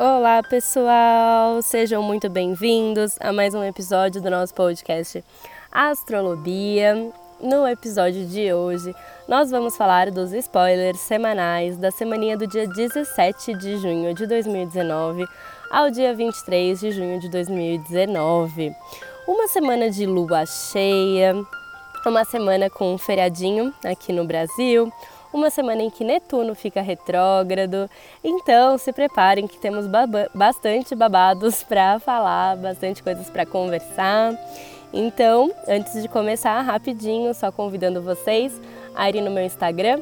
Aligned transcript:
Olá, 0.00 0.44
pessoal! 0.44 1.60
Sejam 1.60 2.00
muito 2.04 2.30
bem-vindos 2.30 3.16
a 3.18 3.32
mais 3.32 3.52
um 3.52 3.64
episódio 3.64 4.22
do 4.22 4.30
nosso 4.30 4.54
podcast 4.54 5.24
Astrolobia. 5.72 7.10
No 7.40 7.66
episódio 7.66 8.24
de 8.24 8.52
hoje, 8.52 8.94
nós 9.26 9.50
vamos 9.50 9.76
falar 9.76 10.12
dos 10.12 10.32
spoilers 10.32 11.00
semanais 11.00 11.76
da 11.76 11.90
semaninha 11.90 12.36
do 12.38 12.46
dia 12.46 12.68
17 12.68 13.54
de 13.54 13.76
junho 13.78 14.14
de 14.14 14.24
2019 14.24 15.26
ao 15.68 15.90
dia 15.90 16.14
23 16.14 16.78
de 16.78 16.92
junho 16.92 17.18
de 17.18 17.28
2019. 17.28 18.72
Uma 19.26 19.48
semana 19.48 19.90
de 19.90 20.06
lua 20.06 20.46
cheia, 20.46 21.34
uma 22.06 22.24
semana 22.24 22.70
com 22.70 22.94
um 22.94 22.98
feriadinho 22.98 23.74
aqui 23.84 24.12
no 24.12 24.24
Brasil, 24.24 24.92
uma 25.32 25.50
semana 25.50 25.82
em 25.82 25.90
que 25.90 26.04
Netuno 26.04 26.54
fica 26.54 26.80
retrógrado. 26.80 27.88
Então, 28.22 28.78
se 28.78 28.92
preparem 28.92 29.46
que 29.46 29.58
temos 29.58 29.86
bastante 30.34 30.94
babados 30.94 31.62
para 31.68 31.98
falar, 31.98 32.56
bastante 32.56 33.02
coisas 33.02 33.28
para 33.28 33.44
conversar. 33.44 34.34
Então, 34.92 35.52
antes 35.66 36.00
de 36.00 36.08
começar, 36.08 36.60
rapidinho, 36.62 37.34
só 37.34 37.52
convidando 37.52 38.00
vocês 38.00 38.58
a 38.94 39.08
irem 39.08 39.22
no 39.22 39.30
meu 39.30 39.44
Instagram, 39.44 40.00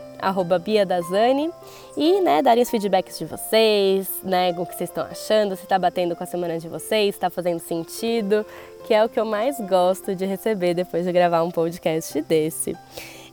@bia_dazani 0.64 1.50
e 1.96 2.20
né, 2.22 2.40
darem 2.40 2.62
os 2.62 2.70
feedbacks 2.70 3.18
de 3.18 3.26
vocês, 3.26 4.08
né, 4.22 4.54
o 4.56 4.64
que 4.64 4.74
vocês 4.74 4.88
estão 4.88 5.04
achando, 5.04 5.54
se 5.56 5.64
está 5.64 5.78
batendo 5.78 6.16
com 6.16 6.22
a 6.22 6.26
semana 6.26 6.58
de 6.58 6.68
vocês, 6.68 7.14
está 7.14 7.28
fazendo 7.28 7.58
sentido, 7.58 8.46
que 8.86 8.94
é 8.94 9.04
o 9.04 9.08
que 9.08 9.20
eu 9.20 9.26
mais 9.26 9.60
gosto 9.60 10.14
de 10.14 10.24
receber 10.24 10.72
depois 10.72 11.04
de 11.04 11.12
gravar 11.12 11.42
um 11.42 11.50
podcast 11.50 12.22
desse. 12.22 12.74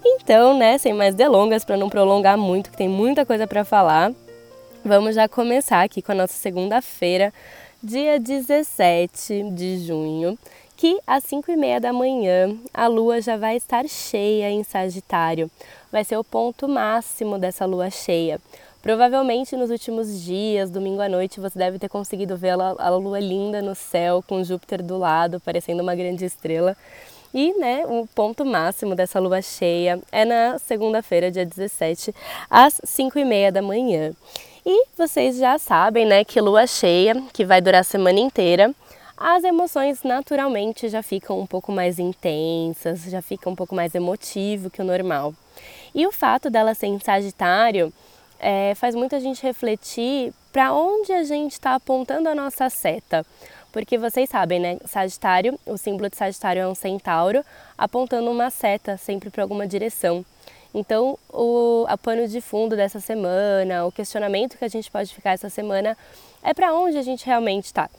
Então, 0.05 0.57
né, 0.57 0.77
sem 0.77 0.93
mais 0.93 1.15
delongas, 1.15 1.63
para 1.63 1.77
não 1.77 1.89
prolongar 1.89 2.37
muito, 2.37 2.69
que 2.69 2.77
tem 2.77 2.89
muita 2.89 3.25
coisa 3.25 3.47
para 3.47 3.63
falar, 3.63 4.11
vamos 4.83 5.15
já 5.15 5.29
começar 5.29 5.81
aqui 5.81 6.01
com 6.01 6.11
a 6.11 6.15
nossa 6.15 6.33
segunda-feira, 6.33 7.33
dia 7.81 8.19
17 8.19 9.51
de 9.51 9.79
junho, 9.79 10.37
que 10.75 10.99
às 11.07 11.23
5 11.23 11.49
e 11.51 11.55
meia 11.55 11.79
da 11.79 11.93
manhã 11.93 12.53
a 12.73 12.87
lua 12.87 13.21
já 13.21 13.37
vai 13.37 13.55
estar 13.55 13.87
cheia 13.87 14.49
em 14.51 14.63
Sagitário. 14.63 15.49
Vai 15.89 16.03
ser 16.03 16.17
o 16.17 16.23
ponto 16.23 16.67
máximo 16.67 17.37
dessa 17.37 17.65
lua 17.65 17.89
cheia. 17.89 18.41
Provavelmente 18.81 19.55
nos 19.55 19.69
últimos 19.69 20.21
dias, 20.21 20.69
domingo 20.69 21.01
à 21.01 21.07
noite, 21.07 21.39
você 21.39 21.57
deve 21.57 21.79
ter 21.79 21.87
conseguido 21.87 22.35
ver 22.35 22.59
a, 22.59 22.89
lua 22.89 23.17
linda 23.17 23.61
no 23.61 23.73
céu, 23.73 24.21
com 24.27 24.43
Júpiter 24.43 24.83
do 24.83 24.97
lado, 24.97 25.39
parecendo 25.39 25.81
uma 25.81 25.95
grande 25.95 26.25
estrela. 26.25 26.75
E 27.33 27.53
né, 27.57 27.83
o 27.87 28.07
ponto 28.13 28.45
máximo 28.45 28.93
dessa 28.93 29.19
lua 29.19 29.41
cheia 29.41 29.99
é 30.11 30.23
na 30.23 30.59
segunda-feira, 30.59 31.31
dia 31.31 31.45
17, 31.45 32.13
às 32.47 32.79
5 32.83 33.17
e 33.17 33.25
meia 33.25 33.51
da 33.51 33.61
manhã. 33.61 34.13
E 34.65 34.85
vocês 34.95 35.37
já 35.37 35.57
sabem 35.57 36.05
né, 36.05 36.23
que 36.23 36.39
lua 36.39 36.67
cheia, 36.67 37.21
que 37.33 37.43
vai 37.43 37.59
durar 37.59 37.81
a 37.81 37.83
semana 37.83 38.19
inteira, 38.19 38.73
as 39.17 39.43
emoções 39.43 40.03
naturalmente 40.03 40.89
já 40.89 41.01
ficam 41.01 41.39
um 41.39 41.45
pouco 41.45 41.71
mais 41.71 41.97
intensas, 41.97 43.03
já 43.03 43.21
fica 43.21 43.49
um 43.49 43.55
pouco 43.55 43.73
mais 43.73 43.95
emotivo 43.95 44.69
que 44.69 44.81
o 44.81 44.85
normal. 44.85 45.33
E 45.95 46.05
o 46.05 46.11
fato 46.11 46.49
dela 46.49 46.73
ser 46.73 46.87
em 46.87 46.99
Sagitário 46.99 47.91
é, 48.39 48.75
faz 48.75 48.93
muita 48.93 49.19
gente 49.19 49.41
refletir 49.41 50.33
para 50.51 50.73
onde 50.73 51.11
a 51.11 51.23
gente 51.23 51.53
está 51.53 51.75
apontando 51.75 52.29
a 52.29 52.35
nossa 52.35 52.69
seta. 52.69 53.25
Porque 53.73 53.97
vocês 53.97 54.29
sabem, 54.29 54.59
né? 54.59 54.77
Sagitário, 54.85 55.59
o 55.65 55.77
símbolo 55.77 56.07
de 56.07 56.15
Sagitário 56.15 56.61
é 56.61 56.67
um 56.67 56.75
centauro 56.75 57.43
apontando 57.75 58.29
uma 58.29 58.51
seta 58.51 58.95
sempre 58.97 59.31
para 59.31 59.41
alguma 59.41 59.67
direção. 59.67 60.23
Então, 60.75 61.17
o 61.27 61.85
pano 62.01 62.27
de 62.27 62.39
fundo 62.39 62.75
dessa 62.75 62.99
semana, 62.99 63.85
o 63.85 63.91
questionamento 63.91 64.57
que 64.59 64.63
a 64.63 64.67
gente 64.67 64.91
pode 64.91 65.13
ficar 65.13 65.31
essa 65.31 65.49
semana 65.49 65.97
é 66.43 66.53
para 66.53 66.73
onde 66.73 66.97
a 66.97 67.01
gente 67.01 67.25
realmente 67.25 67.65
está 67.65 67.89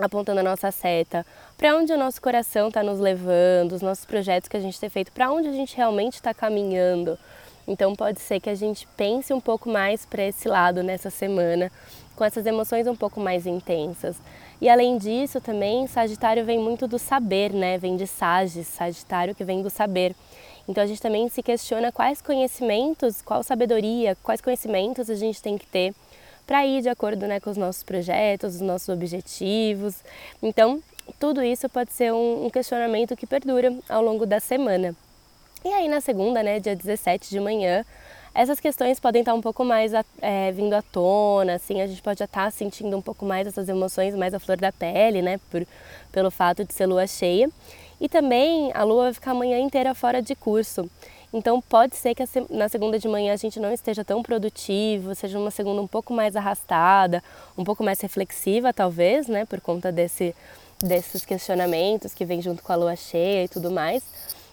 apontando 0.00 0.38
a 0.38 0.42
nossa 0.42 0.70
seta, 0.70 1.26
para 1.58 1.76
onde 1.76 1.92
o 1.92 1.98
nosso 1.98 2.22
coração 2.22 2.68
está 2.68 2.82
nos 2.82 3.00
levando, 3.00 3.72
os 3.72 3.82
nossos 3.82 4.04
projetos 4.04 4.48
que 4.48 4.56
a 4.56 4.60
gente 4.60 4.78
tem 4.78 4.88
feito, 4.88 5.10
para 5.10 5.32
onde 5.32 5.48
a 5.48 5.52
gente 5.52 5.76
realmente 5.76 6.14
está 6.14 6.32
caminhando. 6.32 7.18
Então, 7.66 7.94
pode 7.96 8.20
ser 8.20 8.38
que 8.38 8.50
a 8.50 8.54
gente 8.54 8.86
pense 8.96 9.32
um 9.32 9.40
pouco 9.40 9.68
mais 9.68 10.06
para 10.06 10.22
esse 10.22 10.46
lado 10.48 10.82
nessa 10.82 11.10
semana, 11.10 11.72
com 12.14 12.24
essas 12.24 12.46
emoções 12.46 12.86
um 12.86 12.94
pouco 12.94 13.18
mais 13.20 13.46
intensas. 13.46 14.16
E 14.60 14.68
além 14.68 14.96
disso, 14.98 15.40
também, 15.40 15.86
Sagitário 15.86 16.44
vem 16.44 16.58
muito 16.58 16.86
do 16.86 16.98
saber, 16.98 17.52
né? 17.52 17.76
Vem 17.78 17.96
de 17.96 18.06
Sagis, 18.06 18.66
Sagitário 18.66 19.34
que 19.34 19.44
vem 19.44 19.62
do 19.62 19.70
saber. 19.70 20.14
Então 20.68 20.82
a 20.82 20.86
gente 20.86 21.02
também 21.02 21.28
se 21.28 21.42
questiona 21.42 21.92
quais 21.92 22.22
conhecimentos, 22.22 23.20
qual 23.20 23.42
sabedoria, 23.42 24.16
quais 24.22 24.40
conhecimentos 24.40 25.10
a 25.10 25.14
gente 25.14 25.42
tem 25.42 25.58
que 25.58 25.66
ter 25.66 25.94
para 26.46 26.66
ir 26.66 26.82
de 26.82 26.88
acordo 26.88 27.26
né, 27.26 27.40
com 27.40 27.50
os 27.50 27.56
nossos 27.56 27.82
projetos, 27.82 28.56
os 28.56 28.60
nossos 28.60 28.88
objetivos. 28.88 29.96
Então, 30.42 30.82
tudo 31.18 31.42
isso 31.42 31.68
pode 31.68 31.92
ser 31.92 32.12
um, 32.12 32.46
um 32.46 32.50
questionamento 32.50 33.16
que 33.16 33.26
perdura 33.26 33.74
ao 33.88 34.02
longo 34.02 34.24
da 34.24 34.40
semana. 34.40 34.94
E 35.64 35.68
aí 35.68 35.88
na 35.88 36.00
segunda, 36.00 36.42
né, 36.42 36.60
dia 36.60 36.76
17 36.76 37.30
de 37.30 37.40
manhã, 37.40 37.84
essas 38.34 38.58
questões 38.58 38.98
podem 38.98 39.20
estar 39.20 39.32
um 39.32 39.40
pouco 39.40 39.64
mais 39.64 39.92
é, 40.20 40.50
vindo 40.50 40.74
à 40.74 40.82
tona, 40.82 41.54
assim, 41.54 41.80
a 41.80 41.86
gente 41.86 42.02
pode 42.02 42.18
já 42.18 42.24
estar 42.24 42.50
sentindo 42.50 42.96
um 42.96 43.00
pouco 43.00 43.24
mais 43.24 43.46
essas 43.46 43.68
emoções 43.68 44.14
mais 44.16 44.34
à 44.34 44.40
flor 44.40 44.56
da 44.56 44.72
pele, 44.72 45.22
né, 45.22 45.38
por, 45.50 45.64
pelo 46.10 46.30
fato 46.32 46.64
de 46.64 46.74
ser 46.74 46.86
lua 46.86 47.06
cheia. 47.06 47.48
E 48.00 48.08
também 48.08 48.72
a 48.74 48.82
lua 48.82 49.04
vai 49.04 49.12
ficar 49.14 49.30
a 49.30 49.34
manhã 49.34 49.58
inteira 49.58 49.94
fora 49.94 50.20
de 50.20 50.34
curso. 50.34 50.90
Então 51.32 51.60
pode 51.60 51.96
ser 51.96 52.14
que 52.14 52.24
na 52.50 52.68
segunda 52.68 52.98
de 52.98 53.08
manhã 53.08 53.32
a 53.32 53.36
gente 53.36 53.60
não 53.60 53.72
esteja 53.72 54.04
tão 54.04 54.22
produtivo, 54.22 55.14
seja 55.14 55.38
uma 55.38 55.50
segunda 55.50 55.80
um 55.80 55.86
pouco 55.86 56.12
mais 56.12 56.34
arrastada, 56.34 57.22
um 57.56 57.64
pouco 57.64 57.84
mais 57.84 58.00
reflexiva 58.00 58.72
talvez, 58.72 59.28
né, 59.28 59.44
por 59.44 59.60
conta 59.60 59.92
desse, 59.92 60.34
desses 60.80 61.24
questionamentos 61.24 62.12
que 62.12 62.24
vem 62.24 62.42
junto 62.42 62.62
com 62.64 62.72
a 62.72 62.76
lua 62.76 62.96
cheia 62.96 63.44
e 63.44 63.48
tudo 63.48 63.70
mais. 63.70 64.02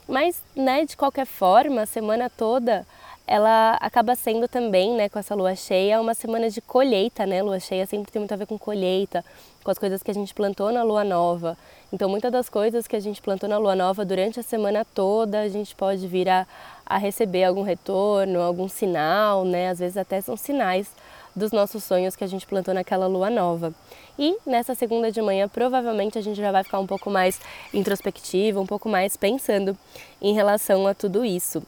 Mas, 0.08 0.42
né, 0.56 0.86
de 0.86 0.96
qualquer 0.96 1.26
forma, 1.26 1.82
a 1.82 1.86
semana 1.86 2.30
toda 2.30 2.86
ela 3.32 3.78
acaba 3.80 4.14
sendo 4.14 4.46
também, 4.46 4.94
né, 4.94 5.08
com 5.08 5.18
essa 5.18 5.34
lua 5.34 5.56
cheia, 5.56 6.02
uma 6.02 6.14
semana 6.14 6.50
de 6.50 6.60
colheita, 6.60 7.26
né? 7.26 7.42
Lua 7.42 7.62
cheia 7.62 7.86
sempre 7.86 8.12
tem 8.12 8.20
muito 8.20 8.34
a 8.34 8.36
ver 8.36 8.46
com 8.46 8.60
colheita, 8.60 9.24
com 9.64 9.72
as 9.72 9.78
coisas 9.78 10.04
que 10.04 10.12
a 10.12 10.14
gente 10.14 10.34
plantou 10.34 10.70
na 10.70 10.84
lua 10.84 11.06
nova. 11.06 11.58
Então, 11.94 12.10
muitas 12.10 12.30
das 12.30 12.50
coisas 12.50 12.88
que 12.88 12.96
a 12.96 13.00
gente 13.00 13.22
plantou 13.22 13.48
na 13.48 13.58
lua 13.58 13.74
nova 13.74 14.04
durante 14.04 14.38
a 14.38 14.44
semana 14.44 14.84
toda, 14.84 15.40
a 15.40 15.48
gente 15.48 15.74
pode 15.74 16.06
vir 16.08 16.28
a, 16.28 16.46
a 16.86 16.98
receber 16.98 17.46
algum 17.46 17.62
retorno, 17.62 18.42
algum 18.42 18.68
sinal, 18.68 19.46
né? 19.46 19.70
Às 19.70 19.80
vezes 19.80 19.96
até 19.96 20.20
são 20.20 20.36
sinais 20.36 20.92
dos 21.34 21.54
nossos 21.54 21.86
sonhos 21.86 22.18
que 22.18 22.26
a 22.26 22.28
gente 22.28 22.46
plantou 22.46 22.74
naquela 22.74 23.08
lua 23.08 23.30
nova. 23.30 23.74
E 24.20 24.38
nessa 24.46 24.76
segunda 24.76 25.10
de 25.10 25.22
manhã, 25.22 25.48
provavelmente 25.48 26.18
a 26.18 26.22
gente 26.22 26.36
já 26.36 26.52
vai 26.52 26.66
ficar 26.66 26.80
um 26.80 26.86
pouco 26.86 27.10
mais 27.10 27.40
introspectivo, 27.74 28.60
um 28.60 28.68
pouco 28.68 28.90
mais 28.90 29.16
pensando 29.16 29.78
em 30.22 30.34
relação 30.34 30.86
a 30.86 30.94
tudo 30.94 31.24
isso. 31.24 31.64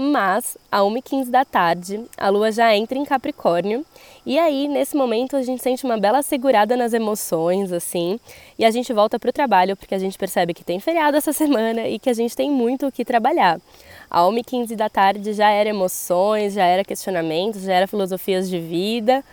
Mas, 0.00 0.56
a 0.70 0.78
1h15 0.78 1.28
da 1.28 1.44
tarde, 1.44 2.04
a 2.16 2.28
lua 2.28 2.52
já 2.52 2.72
entra 2.72 2.96
em 2.96 3.04
Capricórnio. 3.04 3.84
E 4.24 4.38
aí, 4.38 4.68
nesse 4.68 4.96
momento, 4.96 5.34
a 5.34 5.42
gente 5.42 5.60
sente 5.60 5.84
uma 5.84 5.98
bela 5.98 6.22
segurada 6.22 6.76
nas 6.76 6.92
emoções, 6.92 7.72
assim. 7.72 8.20
E 8.56 8.64
a 8.64 8.70
gente 8.70 8.92
volta 8.92 9.18
para 9.18 9.30
o 9.30 9.32
trabalho, 9.32 9.76
porque 9.76 9.96
a 9.96 9.98
gente 9.98 10.16
percebe 10.16 10.54
que 10.54 10.62
tem 10.62 10.78
feriado 10.78 11.16
essa 11.16 11.32
semana 11.34 11.88
e 11.88 11.98
que 11.98 12.08
a 12.08 12.12
gente 12.12 12.36
tem 12.36 12.48
muito 12.48 12.86
o 12.86 12.92
que 12.92 13.04
trabalhar. 13.04 13.60
A 14.08 14.20
1h15 14.20 14.76
da 14.76 14.88
tarde 14.88 15.32
já 15.32 15.50
era 15.50 15.70
emoções, 15.70 16.54
já 16.54 16.64
era 16.64 16.84
questionamentos, 16.84 17.62
já 17.62 17.72
era 17.72 17.88
filosofias 17.88 18.48
de 18.48 18.60
vida. 18.60 19.24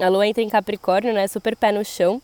A 0.00 0.08
lua 0.08 0.24
entra 0.24 0.40
em 0.40 0.48
Capricórnio, 0.48 1.12
né? 1.12 1.26
Super 1.26 1.56
pé 1.56 1.72
no 1.72 1.84
chão. 1.84 2.22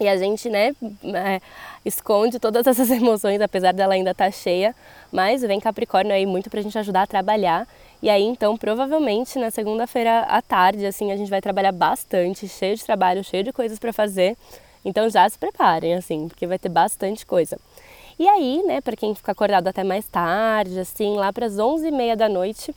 E 0.00 0.08
a 0.08 0.16
gente, 0.16 0.50
né, 0.50 0.74
é, 1.04 1.40
esconde 1.84 2.38
todas 2.38 2.66
essas 2.66 2.90
emoções, 2.92 3.40
apesar 3.40 3.72
dela 3.72 3.94
ainda 3.94 4.10
estar 4.10 4.26
tá 4.26 4.30
cheia. 4.30 4.74
Mas 5.12 5.42
vem 5.42 5.60
Capricórnio 5.60 6.12
aí 6.12 6.26
muito 6.26 6.50
pra 6.50 6.60
gente 6.60 6.76
ajudar 6.78 7.02
a 7.02 7.06
trabalhar. 7.06 7.66
E 8.02 8.10
aí, 8.10 8.22
então, 8.22 8.56
provavelmente 8.56 9.38
na 9.38 9.50
segunda-feira 9.50 10.20
à 10.22 10.42
tarde, 10.42 10.84
assim, 10.84 11.12
a 11.12 11.16
gente 11.16 11.30
vai 11.30 11.40
trabalhar 11.40 11.72
bastante, 11.72 12.48
cheio 12.48 12.76
de 12.76 12.84
trabalho, 12.84 13.22
cheio 13.22 13.44
de 13.44 13.52
coisas 13.52 13.78
para 13.78 13.92
fazer. 13.92 14.36
Então 14.84 15.08
já 15.08 15.28
se 15.28 15.38
preparem, 15.38 15.94
assim, 15.94 16.28
porque 16.28 16.46
vai 16.46 16.58
ter 16.58 16.68
bastante 16.68 17.24
coisa. 17.24 17.58
E 18.18 18.28
aí, 18.28 18.62
né, 18.66 18.80
para 18.80 18.94
quem 18.94 19.14
fica 19.14 19.32
acordado 19.32 19.66
até 19.66 19.82
mais 19.82 20.06
tarde, 20.06 20.78
assim, 20.78 21.16
lá 21.16 21.32
para 21.32 21.46
as 21.46 21.54
11h30 21.54 22.14
da 22.16 22.28
noite, 22.28 22.74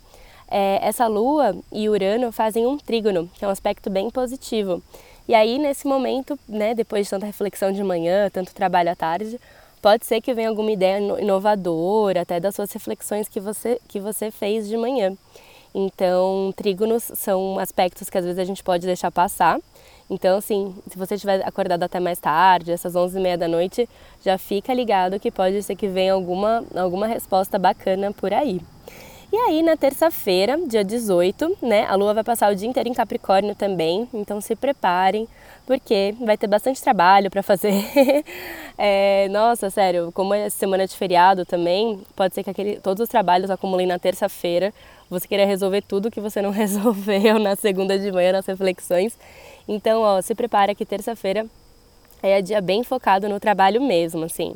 é, 0.50 0.80
essa 0.82 1.08
Lua 1.08 1.56
e 1.72 1.90
Urano 1.90 2.32
fazem 2.32 2.66
um 2.66 2.78
trígono, 2.78 3.30
que 3.34 3.44
é 3.44 3.48
um 3.48 3.52
aspecto 3.52 3.90
bem 3.90 4.10
positivo. 4.10 4.82
E 5.28 5.36
aí, 5.36 5.60
nesse 5.60 5.86
momento, 5.86 6.40
né, 6.48 6.74
depois 6.74 7.06
de 7.06 7.10
tanta 7.10 7.26
reflexão 7.26 7.72
de 7.72 7.84
manhã, 7.84 8.30
tanto 8.30 8.54
trabalho 8.54 8.90
à 8.92 8.96
tarde, 8.96 9.40
pode 9.82 10.06
ser 10.06 10.22
que 10.22 10.34
venha 10.34 10.48
alguma 10.48 10.72
ideia 10.72 11.00
inovadora, 11.20 12.22
até 12.22 12.40
das 12.40 12.56
suas 12.56 12.72
reflexões 12.72 13.28
que 13.28 13.40
você, 13.40 13.80
que 13.88 14.00
você 14.00 14.32
fez 14.32 14.68
de 14.68 14.78
manhã. 14.78 15.16
Então, 15.76 16.54
trígonos 16.56 17.12
são 17.14 17.60
aspectos 17.60 18.10
que 18.10 18.18
às 18.18 18.24
vezes 18.24 18.40
a 18.40 18.46
gente 18.46 18.64
pode 18.64 18.86
deixar 18.86 19.12
passar. 19.12 19.60
Então, 20.10 20.38
assim, 20.38 20.74
se 20.90 20.98
você 20.98 21.16
estiver 21.16 21.46
acordado 21.46 21.84
até 21.84 22.00
mais 22.00 22.20
tarde, 22.20 22.72
essas 22.72 22.94
11h30 22.94 23.38
da 23.38 23.48
noite, 23.50 23.88
já 24.24 24.38
fica 24.38 24.74
ligado 24.74 25.20
que 25.20 25.30
pode 25.30 25.62
ser 25.62 25.76
que 25.76 25.90
venha 25.90 26.14
alguma, 26.14 26.64
alguma 26.74 27.06
resposta 27.06 27.60
bacana 27.60 28.14
por 28.14 28.34
aí. 28.34 28.62
E 29.32 29.36
aí, 29.36 29.62
na 29.62 29.76
terça-feira, 29.76 30.58
dia 30.68 30.86
18, 30.86 31.58
né, 31.62 31.86
a 31.86 31.96
lua 31.96 32.14
vai 32.14 32.24
passar 32.24 32.50
o 32.50 32.56
dia 32.56 32.68
inteiro 32.68 32.88
em 32.88 32.94
Capricórnio 32.94 33.54
também, 33.54 34.08
então 34.14 34.40
se 34.40 34.56
preparem, 34.56 35.28
porque 35.66 36.16
vai 36.22 36.38
ter 36.38 36.48
bastante 36.48 36.82
trabalho 36.82 37.30
para 37.30 37.44
fazer. 37.44 37.74
é, 38.78 39.28
nossa, 39.30 39.70
sério, 39.70 40.14
como 40.14 40.34
é 40.34 40.50
semana 40.50 40.88
de 40.88 40.96
feriado 40.96 41.46
também, 41.46 42.00
pode 42.16 42.36
ser 42.36 42.44
que 42.44 42.50
aquele, 42.50 42.80
todos 42.80 43.04
os 43.04 43.10
trabalhos 43.10 43.52
acumulem 43.52 43.86
na 43.86 44.00
terça-feira, 44.00 44.74
você 45.10 45.28
queira 45.28 45.46
resolver 45.46 45.82
tudo 45.82 46.10
que 46.10 46.22
você 46.22 46.42
não 46.42 46.52
resolveu 46.52 47.38
na 47.38 47.58
segunda 47.58 48.00
de 48.00 48.10
manhã 48.10 48.32
nas 48.32 48.46
reflexões. 48.46 49.18
Então, 49.68 50.04
ó, 50.04 50.22
se 50.22 50.34
prepara 50.34 50.74
que 50.74 50.86
terça-feira 50.86 51.46
é 52.24 52.42
dia 52.42 52.62
bem 52.62 52.82
focado 52.82 53.28
no 53.28 53.42
trabalho 53.42 53.82
mesmo, 53.82 54.24
assim. 54.24 54.56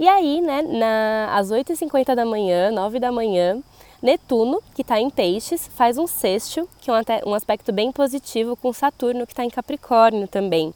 E 0.00 0.08
aí, 0.08 0.40
né, 0.40 0.62
na, 0.62 1.36
às 1.36 1.50
8h50 1.50 2.14
da 2.14 2.24
manhã, 2.24 2.70
9 2.72 2.98
da 2.98 3.12
manhã, 3.12 3.62
Netuno, 4.02 4.60
que 4.74 4.82
está 4.82 5.00
em 5.00 5.08
Peixes, 5.08 5.70
faz 5.76 5.96
um 5.96 6.08
sexto, 6.08 6.68
que 6.80 6.90
é 6.90 6.94
um, 7.24 7.34
aspecto 7.34 7.72
bem 7.72 7.92
positivo 7.92 8.56
com 8.56 8.72
Saturno, 8.72 9.26
que 9.26 9.32
está 9.32 9.44
em 9.44 9.50
Capricórnio 9.50 10.26
também. 10.26 10.74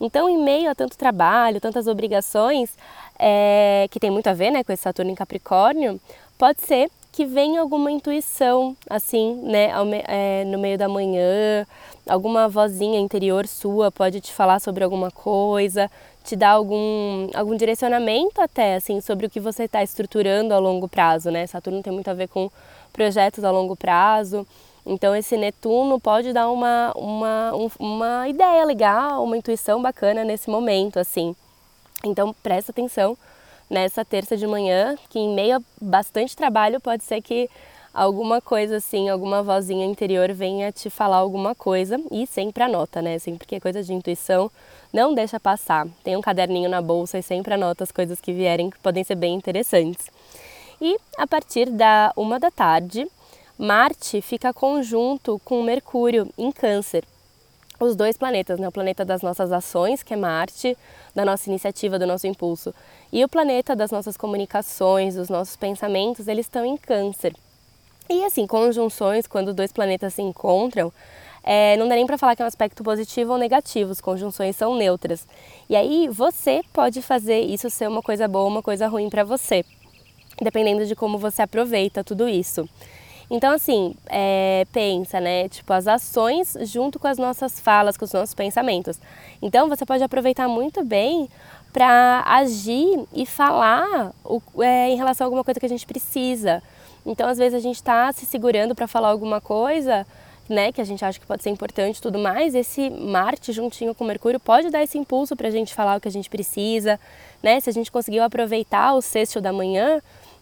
Então, 0.00 0.28
em 0.28 0.36
meio 0.36 0.68
a 0.68 0.74
tanto 0.74 0.98
trabalho, 0.98 1.60
tantas 1.60 1.86
obrigações, 1.86 2.76
é, 3.18 3.86
que 3.90 4.00
tem 4.00 4.10
muito 4.10 4.26
a 4.26 4.34
ver 4.34 4.50
né, 4.50 4.64
com 4.64 4.72
esse 4.72 4.82
Saturno 4.82 5.10
em 5.10 5.14
Capricórnio, 5.14 6.00
pode 6.36 6.60
ser 6.60 6.90
que 7.12 7.24
venha 7.24 7.62
alguma 7.62 7.90
intuição, 7.90 8.76
assim, 8.90 9.40
né, 9.42 9.70
é, 10.06 10.44
no 10.44 10.58
meio 10.58 10.76
da 10.76 10.86
manhã, 10.86 11.66
alguma 12.06 12.46
vozinha 12.46 13.00
interior 13.00 13.46
sua 13.46 13.90
pode 13.90 14.20
te 14.20 14.34
falar 14.34 14.60
sobre 14.60 14.84
alguma 14.84 15.10
coisa, 15.10 15.90
te 16.26 16.34
dar 16.34 16.50
algum, 16.50 17.28
algum 17.34 17.56
direcionamento 17.56 18.40
até, 18.40 18.74
assim, 18.74 19.00
sobre 19.00 19.26
o 19.26 19.30
que 19.30 19.38
você 19.38 19.64
está 19.64 19.82
estruturando 19.82 20.52
a 20.52 20.58
longo 20.58 20.88
prazo, 20.88 21.30
né? 21.30 21.46
Saturno 21.46 21.82
tem 21.82 21.92
muito 21.92 22.08
a 22.08 22.14
ver 22.14 22.28
com 22.28 22.50
projetos 22.92 23.44
a 23.44 23.50
longo 23.50 23.76
prazo, 23.76 24.44
então 24.84 25.14
esse 25.14 25.36
Netuno 25.36 26.00
pode 26.00 26.32
dar 26.32 26.50
uma, 26.50 26.92
uma, 26.96 27.54
um, 27.54 27.70
uma 27.78 28.28
ideia 28.28 28.64
legal, 28.64 29.22
uma 29.22 29.36
intuição 29.36 29.80
bacana 29.80 30.24
nesse 30.24 30.50
momento, 30.50 30.98
assim. 30.98 31.34
Então 32.04 32.34
presta 32.42 32.72
atenção 32.72 33.16
nessa 33.70 34.04
terça 34.04 34.36
de 34.36 34.46
manhã, 34.46 34.96
que 35.08 35.18
em 35.20 35.32
meio 35.32 35.56
a 35.56 35.60
bastante 35.80 36.36
trabalho 36.36 36.80
pode 36.80 37.04
ser 37.04 37.20
que 37.20 37.48
alguma 37.92 38.40
coisa 38.42 38.76
assim, 38.76 39.08
alguma 39.08 39.42
vozinha 39.42 39.86
interior 39.86 40.32
venha 40.32 40.70
te 40.70 40.90
falar 40.90 41.16
alguma 41.16 41.54
coisa 41.54 41.98
e 42.10 42.26
sempre 42.26 42.62
anota, 42.62 43.00
né? 43.00 43.18
Sempre 43.18 43.46
que 43.46 43.54
é 43.56 43.60
coisa 43.60 43.82
de 43.82 43.92
intuição, 43.92 44.50
não 44.92 45.14
deixa 45.14 45.38
passar. 45.38 45.86
Tem 46.02 46.16
um 46.16 46.20
caderninho 46.20 46.68
na 46.68 46.80
bolsa 46.80 47.18
e 47.18 47.22
sempre 47.22 47.54
anota 47.54 47.84
as 47.84 47.92
coisas 47.92 48.20
que 48.20 48.32
vierem 48.32 48.70
que 48.70 48.78
podem 48.78 49.04
ser 49.04 49.14
bem 49.14 49.34
interessantes. 49.34 50.10
E 50.80 50.96
a 51.16 51.26
partir 51.26 51.70
da 51.70 52.12
uma 52.16 52.38
da 52.38 52.50
tarde, 52.50 53.06
Marte 53.58 54.20
fica 54.20 54.52
conjunto 54.52 55.40
com 55.44 55.62
Mercúrio 55.62 56.28
em 56.36 56.52
Câncer 56.52 57.04
os 57.78 57.94
dois 57.94 58.16
planetas, 58.16 58.58
né? 58.58 58.68
o 58.68 58.72
planeta 58.72 59.04
das 59.04 59.22
nossas 59.22 59.52
ações, 59.52 60.02
que 60.02 60.14
é 60.14 60.16
Marte, 60.16 60.76
da 61.14 61.24
nossa 61.24 61.48
iniciativa, 61.48 61.98
do 61.98 62.06
nosso 62.06 62.26
impulso, 62.26 62.74
e 63.12 63.22
o 63.24 63.28
planeta 63.28 63.76
das 63.76 63.90
nossas 63.90 64.16
comunicações, 64.16 65.14
dos 65.14 65.28
nossos 65.28 65.56
pensamentos, 65.56 66.26
eles 66.28 66.46
estão 66.46 66.64
em 66.64 66.76
Câncer. 66.76 67.34
E 68.08 68.24
assim, 68.24 68.46
conjunções, 68.46 69.26
quando 69.26 69.52
dois 69.52 69.72
planetas 69.72 70.14
se 70.14 70.22
encontram, 70.22 70.92
é, 71.48 71.76
não 71.76 71.86
dá 71.86 71.94
nem 71.94 72.04
para 72.04 72.18
falar 72.18 72.34
que 72.34 72.42
é 72.42 72.44
um 72.44 72.48
aspecto 72.48 72.82
positivo 72.82 73.32
ou 73.32 73.38
negativo, 73.38 73.92
as 73.92 74.00
conjunções 74.00 74.56
são 74.56 74.74
neutras. 74.74 75.28
E 75.70 75.76
aí 75.76 76.08
você 76.08 76.60
pode 76.72 77.00
fazer 77.00 77.38
isso 77.38 77.70
ser 77.70 77.88
uma 77.88 78.02
coisa 78.02 78.26
boa 78.26 78.48
uma 78.48 78.62
coisa 78.62 78.88
ruim 78.88 79.08
para 79.08 79.22
você, 79.22 79.64
dependendo 80.42 80.84
de 80.84 80.96
como 80.96 81.18
você 81.18 81.42
aproveita 81.42 82.02
tudo 82.02 82.28
isso. 82.28 82.68
Então, 83.30 83.52
assim, 83.52 83.94
é, 84.06 84.64
pensa, 84.72 85.20
né? 85.20 85.48
Tipo, 85.48 85.72
as 85.72 85.86
ações 85.86 86.56
junto 86.62 86.98
com 86.98 87.06
as 87.06 87.18
nossas 87.18 87.60
falas, 87.60 87.96
com 87.96 88.04
os 88.04 88.12
nossos 88.12 88.34
pensamentos. 88.34 88.98
Então, 89.40 89.68
você 89.68 89.86
pode 89.86 90.02
aproveitar 90.02 90.48
muito 90.48 90.84
bem 90.84 91.28
para 91.72 92.22
agir 92.26 93.04
e 93.12 93.26
falar 93.26 94.12
o, 94.24 94.40
é, 94.62 94.90
em 94.90 94.96
relação 94.96 95.24
a 95.24 95.26
alguma 95.26 95.44
coisa 95.44 95.58
que 95.60 95.66
a 95.66 95.68
gente 95.68 95.86
precisa. 95.86 96.62
Então, 97.04 97.28
às 97.28 97.38
vezes, 97.38 97.54
a 97.54 97.62
gente 97.62 97.76
está 97.76 98.12
se 98.12 98.26
segurando 98.26 98.74
para 98.74 98.86
falar 98.86 99.08
alguma 99.08 99.40
coisa, 99.40 100.06
né, 100.48 100.70
que 100.72 100.80
a 100.80 100.84
gente 100.84 101.04
acha 101.04 101.18
que 101.18 101.26
pode 101.26 101.42
ser 101.42 101.50
importante 101.50 101.98
e 101.98 102.02
tudo 102.02 102.18
mais. 102.18 102.54
Esse 102.54 102.88
Marte 102.90 103.52
juntinho 103.52 103.94
com 103.94 104.04
Mercúrio 104.04 104.38
pode 104.38 104.70
dar 104.70 104.82
esse 104.82 104.96
impulso 104.96 105.36
para 105.36 105.48
a 105.48 105.50
gente 105.50 105.74
falar 105.74 105.96
o 105.96 106.00
que 106.00 106.08
a 106.08 106.12
gente 106.12 106.30
precisa, 106.30 106.98
né? 107.42 107.60
Se 107.60 107.70
a 107.70 107.72
gente 107.72 107.90
conseguiu 107.90 108.22
aproveitar 108.22 108.94
o 108.94 109.02
sexto 109.02 109.40
da 109.40 109.52
manhã, 109.52 110.00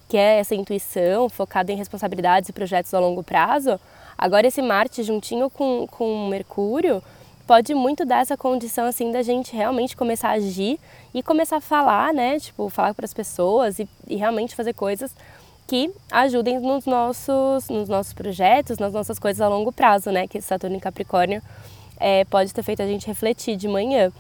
que 0.09 0.17
é 0.17 0.39
essa 0.39 0.55
intuição 0.55 1.29
focada 1.29 1.73
em 1.73 1.77
responsabilidades 1.77 2.49
e 2.49 2.53
projetos 2.53 2.93
a 2.93 2.99
longo 2.99 3.23
prazo, 3.23 3.81
agora 4.17 4.47
esse 4.47 4.61
Marte 4.61 5.03
juntinho 5.03 5.49
com, 5.49 5.87
com 5.87 6.29
Mercúrio 6.29 7.03
pode 7.47 7.75
muito 7.75 8.05
dar 8.05 8.21
essa 8.21 8.37
condição 8.37 8.87
assim 8.87 9.13
da 9.13 9.23
gente 9.23 9.55
realmente 9.55 9.97
começar 9.97 10.31
a 10.31 10.33
agir 10.33 10.79
e 11.13 11.23
começar 11.23 11.57
a 11.57 11.61
falar, 11.61 12.13
né? 12.13 12.39
Tipo, 12.39 12.69
falar 12.69 12.95
para 12.95 13.05
as 13.05 13.15
pessoas 13.15 13.79
e, 13.79 13.89
e, 14.09 14.17
realmente 14.17 14.55
fazer 14.55 14.73
coisas 14.73 15.15
que 15.67 15.91
ajudem 16.11 16.61
nos 16.61 16.85
nossos, 16.87 17.69
nos 17.69 17.89
nossos 17.89 18.13
projetos, 18.13 18.79
nas 18.79 18.93
nossas 18.93 19.19
coisas 19.19 19.41
a 19.41 19.49
longo 19.49 19.73
prazo, 19.73 20.11
né? 20.11 20.27
Que 20.29 20.41
Saturno 20.41 20.77
em 20.77 20.81
Capricórnio 20.81 21.43
é, 21.99 22.25
pode 22.25 22.53
ter 22.53 22.63
feito 22.63 22.83
a 22.83 22.87
gente 22.87 23.07
refletir 23.07 23.57
de 23.57 23.69
manhã. 23.69 24.13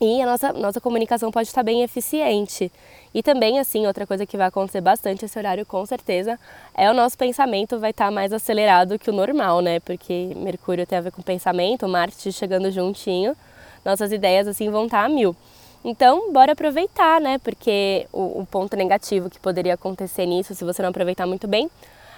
E 0.00 0.20
a 0.20 0.26
nossa, 0.26 0.52
nossa 0.52 0.80
comunicação 0.80 1.30
pode 1.30 1.48
estar 1.48 1.62
bem 1.62 1.82
eficiente. 1.82 2.70
E 3.12 3.22
também, 3.22 3.60
assim, 3.60 3.86
outra 3.86 4.06
coisa 4.06 4.26
que 4.26 4.36
vai 4.36 4.48
acontecer 4.48 4.80
bastante 4.80 5.24
esse 5.24 5.38
horário, 5.38 5.64
com 5.64 5.86
certeza, 5.86 6.38
é 6.74 6.90
o 6.90 6.94
nosso 6.94 7.16
pensamento 7.16 7.78
vai 7.78 7.90
estar 7.90 8.10
mais 8.10 8.32
acelerado 8.32 8.98
que 8.98 9.08
o 9.08 9.12
normal, 9.12 9.60
né? 9.60 9.78
Porque 9.80 10.32
Mercúrio 10.36 10.84
tem 10.84 10.98
a 10.98 11.00
ver 11.00 11.12
com 11.12 11.22
pensamento, 11.22 11.86
Marte 11.86 12.32
chegando 12.32 12.72
juntinho, 12.72 13.36
nossas 13.84 14.10
ideias, 14.10 14.48
assim, 14.48 14.68
vão 14.68 14.86
estar 14.86 15.04
a 15.04 15.08
mil. 15.08 15.36
Então, 15.84 16.32
bora 16.32 16.52
aproveitar, 16.52 17.20
né? 17.20 17.38
Porque 17.38 18.06
o, 18.12 18.40
o 18.40 18.46
ponto 18.50 18.74
negativo 18.76 19.28
que 19.28 19.38
poderia 19.38 19.74
acontecer 19.74 20.24
nisso, 20.24 20.54
se 20.54 20.64
você 20.64 20.82
não 20.82 20.88
aproveitar 20.88 21.26
muito 21.26 21.46
bem, 21.46 21.70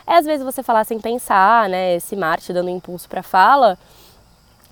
é 0.06 0.14
às 0.14 0.24
vezes 0.24 0.44
você 0.44 0.62
falar 0.62 0.84
sem 0.84 1.00
pensar, 1.00 1.68
né? 1.68 1.96
Esse 1.96 2.14
Marte 2.14 2.52
dando 2.52 2.70
impulso 2.70 3.08
para 3.08 3.22
fala 3.22 3.76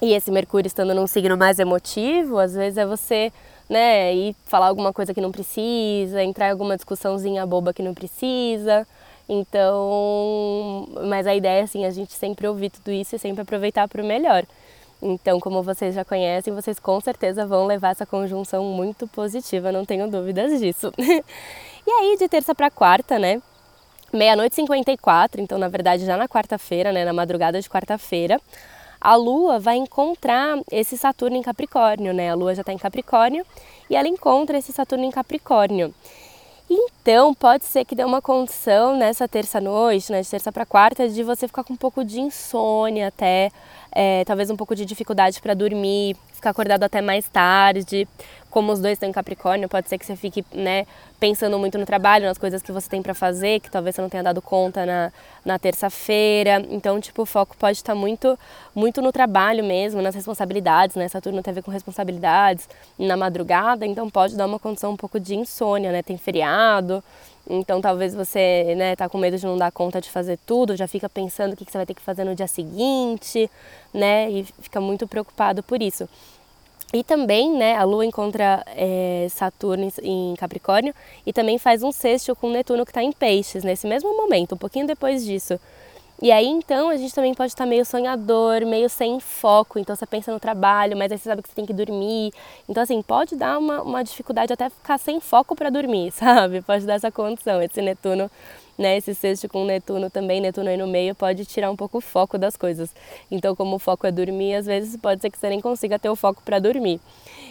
e 0.01 0.13
esse 0.13 0.31
Mercúrio 0.31 0.69
estando 0.69 0.95
num 0.95 1.07
signo 1.07 1.37
mais 1.37 1.59
emotivo, 1.59 2.39
às 2.39 2.55
vezes 2.55 2.79
é 2.79 2.87
você 2.87 3.33
né, 3.69 4.15
e 4.15 4.37
falar 4.45 4.67
alguma 4.69 4.93
coisa 4.93 5.15
que 5.15 5.21
não 5.21 5.33
precisa, 5.33 6.23
entrar 6.23 6.49
em 6.49 6.51
alguma 6.51 6.77
discussãozinha 6.77 7.47
boba 7.47 7.73
que 7.73 7.83
não 7.83 7.95
precisa. 7.95 8.87
Então, 9.29 10.87
mas 11.09 11.27
a 11.27 11.35
ideia 11.35 11.61
é 11.61 11.63
assim, 11.63 11.87
a 11.87 11.91
gente 11.91 12.13
sempre 12.13 12.47
ouvir 12.47 12.71
tudo 12.71 12.93
isso 12.93 13.17
e 13.17 13.19
sempre 13.19 13.43
aproveitar 13.43 13.89
para 13.89 14.03
o 14.03 14.07
melhor. 14.07 14.45
Então, 15.07 15.39
como 15.39 15.63
vocês 15.63 15.95
já 15.95 16.03
conhecem, 16.03 16.55
vocês 16.55 16.81
com 16.81 16.99
certeza 16.99 17.45
vão 17.45 17.67
levar 17.67 17.91
essa 17.91 18.07
conjunção 18.07 18.65
muito 18.65 19.07
positiva, 19.07 19.71
não 19.71 19.85
tenho 19.85 20.11
dúvidas 20.11 20.59
disso. 20.59 20.91
e 20.97 21.91
aí, 21.91 22.17
de 22.19 22.27
terça 22.27 22.55
para 22.55 22.71
quarta, 22.71 23.19
né? 23.19 23.43
Meia-noite 24.11 24.55
e 24.55 24.57
54, 24.57 25.43
então 25.43 25.59
na 25.59 25.69
verdade 25.69 26.07
já 26.07 26.17
na 26.17 26.27
quarta-feira, 26.27 26.91
né, 26.91 27.05
na 27.05 27.13
madrugada 27.13 27.61
de 27.61 27.69
quarta-feira, 27.69 28.41
a 28.99 29.15
Lua 29.15 29.59
vai 29.59 29.77
encontrar 29.77 30.59
esse 30.71 30.97
Saturno 30.97 31.37
em 31.37 31.43
Capricórnio, 31.43 32.15
né? 32.15 32.31
A 32.31 32.35
Lua 32.35 32.55
já 32.55 32.63
está 32.63 32.73
em 32.73 32.79
Capricórnio 32.79 33.45
e 33.91 33.97
ela 33.97 34.09
encontra 34.09 34.57
esse 34.57 34.73
Saturno 34.73 35.05
em 35.05 35.11
Capricórnio. 35.11 35.93
Então, 36.71 37.35
pode 37.35 37.65
ser 37.67 37.85
que 37.85 37.95
dê 37.95 38.05
uma 38.05 38.23
condição 38.23 38.97
nessa 38.97 39.29
terça-noite, 39.29 40.11
né, 40.11 40.23
de 40.23 40.31
terça 40.31 40.51
para 40.51 40.65
quarta, 40.65 41.07
de 41.07 41.23
você 41.23 41.47
ficar 41.47 41.63
com 41.63 41.75
um 41.75 41.77
pouco 41.77 42.03
de 42.03 42.21
insônia 42.21 43.09
até, 43.09 43.51
é, 43.95 44.25
talvez 44.25 44.51
um 44.51 44.57
pouco 44.57 44.75
de 44.75 44.85
dificuldade 44.85 45.41
para 45.41 45.55
dormir, 45.55 46.17
ficar 46.33 46.51
acordado 46.51 46.83
até 46.83 47.01
mais 47.01 47.29
tarde. 47.29 48.09
Como 48.51 48.71
os 48.73 48.81
dois 48.81 48.93
estão 48.93 49.09
em 49.09 49.13
Capricórnio, 49.13 49.69
pode 49.69 49.89
ser 49.89 49.99
que 49.99 50.07
você 50.07 50.15
fique 50.15 50.45
né, 50.53 50.87
pensando 51.19 51.59
muito 51.59 51.77
no 51.79 51.87
trabalho, 51.87 52.27
nas 52.27 52.39
coisas 52.39 52.63
que 52.63 52.71
você 52.71 52.89
tem 52.89 53.03
para 53.03 53.15
fazer, 53.15 53.61
que 53.61 53.71
talvez 53.71 53.97
você 53.97 54.03
não 54.03 54.09
tenha 54.09 54.23
dado 54.23 54.41
conta 54.41 54.87
na, 54.87 55.13
na 55.45 55.59
terça-feira. 55.59 56.65
Então, 56.71 57.01
tipo, 57.01 57.23
o 57.23 57.27
foco 57.27 57.57
pode 57.57 57.79
estar 57.79 57.95
muito, 57.95 58.39
muito 58.75 59.01
no 59.03 59.11
trabalho 59.11 59.65
mesmo, 59.65 60.03
nas 60.03 60.15
responsabilidades, 60.15 60.95
né? 60.95 61.09
Saturno 61.09 61.43
tem 61.43 61.51
a 61.51 61.55
ver 61.55 61.63
com 61.63 61.71
responsabilidades 61.71 62.69
na 62.99 63.17
madrugada, 63.17 63.87
então 63.87 64.09
pode 64.09 64.37
dar 64.37 64.47
uma 64.47 64.59
condição 64.59 64.93
um 64.93 64.97
pouco 64.97 65.19
de 65.19 65.35
insônia, 65.35 65.91
né? 65.91 66.03
Tem 66.03 66.17
feriado. 66.17 67.03
Então 67.49 67.81
talvez 67.81 68.15
você 68.15 68.75
né, 68.77 68.97
tá 68.97 69.09
com 69.09 69.19
medo 69.19 69.37
de 69.37 69.45
não 69.45 69.57
dar 69.57 69.71
conta 69.71 70.01
de 70.01 70.11
fazer 70.11 70.39
tudo, 70.47 70.77
já 70.77 70.89
fica 70.89 71.09
pensando 71.09 71.53
o 71.53 71.57
que, 71.57 71.65
você 71.65 71.77
vai 71.77 71.87
ter 71.87 71.95
que 71.95 72.01
fazer 72.01 72.25
no 72.25 72.35
dia 72.35 72.47
seguinte, 72.47 73.51
né? 73.93 74.31
E 74.31 74.45
fica 74.61 74.81
muito 74.81 75.07
preocupado 75.07 75.63
por 75.63 75.83
isso. 75.83 76.09
E 76.93 77.03
também, 77.03 77.53
né, 77.53 77.75
a 77.75 77.83
Lua 77.83 78.07
encontra 78.07 78.65
é, 78.69 79.27
Saturno 79.29 79.93
em 80.01 80.35
Capricórnio 80.37 80.95
e 81.27 81.33
também 81.33 81.59
faz 81.59 81.83
um 81.83 81.91
sexto 81.91 82.37
com 82.37 82.51
Netuno 82.51 82.85
que 82.85 82.93
está 82.93 83.03
em 83.03 83.11
Peixes, 83.11 83.65
nesse 83.65 83.87
mesmo 83.87 84.17
momento, 84.17 84.55
um 84.55 84.59
pouquinho 84.59 84.87
depois 84.87 85.25
disso. 85.25 85.59
E 86.23 86.31
aí 86.31 86.47
então 86.47 86.89
a 86.89 86.97
gente 86.97 87.15
também 87.15 87.35
pode 87.35 87.53
estar 87.53 87.67
meio 87.67 87.85
sonhador, 87.85 88.65
meio 88.65 88.89
sem 88.89 89.21
foco. 89.21 89.79
Então 89.79 89.95
você 89.95 90.07
pensa 90.07 90.33
no 90.33 90.41
trabalho, 90.41 90.97
mas 90.97 91.11
aí 91.11 91.19
você 91.19 91.29
sabe 91.29 91.43
que 91.43 91.49
você 91.49 91.55
tem 91.55 91.67
que 91.67 91.73
dormir. 91.73 92.33
Então, 92.69 92.83
assim, 92.83 93.03
pode 93.03 93.37
dar 93.37 93.59
uma, 93.59 93.83
uma 93.83 94.03
dificuldade 94.03 94.53
até 94.53 94.71
ficar 94.71 94.99
sem 94.99 95.21
foco 95.21 95.55
para 95.55 95.71
dormir, 95.71 96.11
sabe? 96.15 96.63
Pode 96.63 96.87
dar 96.87 96.95
essa 96.95 97.11
condição, 97.11 97.61
esse 97.63 97.83
Netuno 97.83 98.31
né? 98.79 98.97
Esse 98.97 99.15
sexto 99.15 99.49
com 99.49 99.65
Netuno 99.65 100.11
também, 100.11 100.41
Netuno 100.41 100.69
aí 100.69 100.77
no 100.77 100.87
meio, 100.87 101.15
pode 101.15 101.45
tirar 101.45 101.71
um 101.71 101.77
pouco 101.77 101.99
o 101.99 102.01
foco 102.01 102.37
das 102.37 102.57
coisas. 102.57 102.91
Então, 103.31 103.55
como 103.55 103.77
o 103.77 103.79
foco 103.79 104.07
é 104.07 104.13
dormir, 104.13 104.55
às 104.55 104.67
vezes 104.67 104.97
pode 104.97 105.21
ser 105.21 105.31
que 105.31 105.39
você 105.39 105.49
nem 105.49 105.61
consiga 105.61 105.99
ter 105.99 106.09
o 106.09 106.17
foco 106.17 106.43
para 106.45 106.59
dormir. 106.59 107.01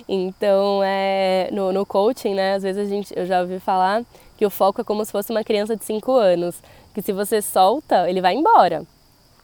Então, 0.08 0.82
é, 0.84 1.50
no, 1.52 1.72
no 1.72 1.86
coaching, 1.86 2.34
né, 2.34 2.56
às 2.56 2.64
vezes 2.64 2.86
a 2.86 2.90
gente, 2.90 3.14
eu 3.18 3.26
já 3.26 3.42
ouvi 3.42 3.60
falar 3.60 4.04
que 4.44 4.48
o 4.48 4.50
foco 4.50 4.82
é 4.82 4.84
como 4.84 5.06
se 5.06 5.12
fosse 5.14 5.32
uma 5.32 5.42
criança 5.42 5.74
de 5.74 5.86
5 5.86 6.12
anos, 6.12 6.62
que 6.94 7.02
se 7.02 7.14
você 7.14 7.42
solta, 7.42 8.10
ele 8.10 8.20
vai 8.20 8.36
embora. 8.36 8.86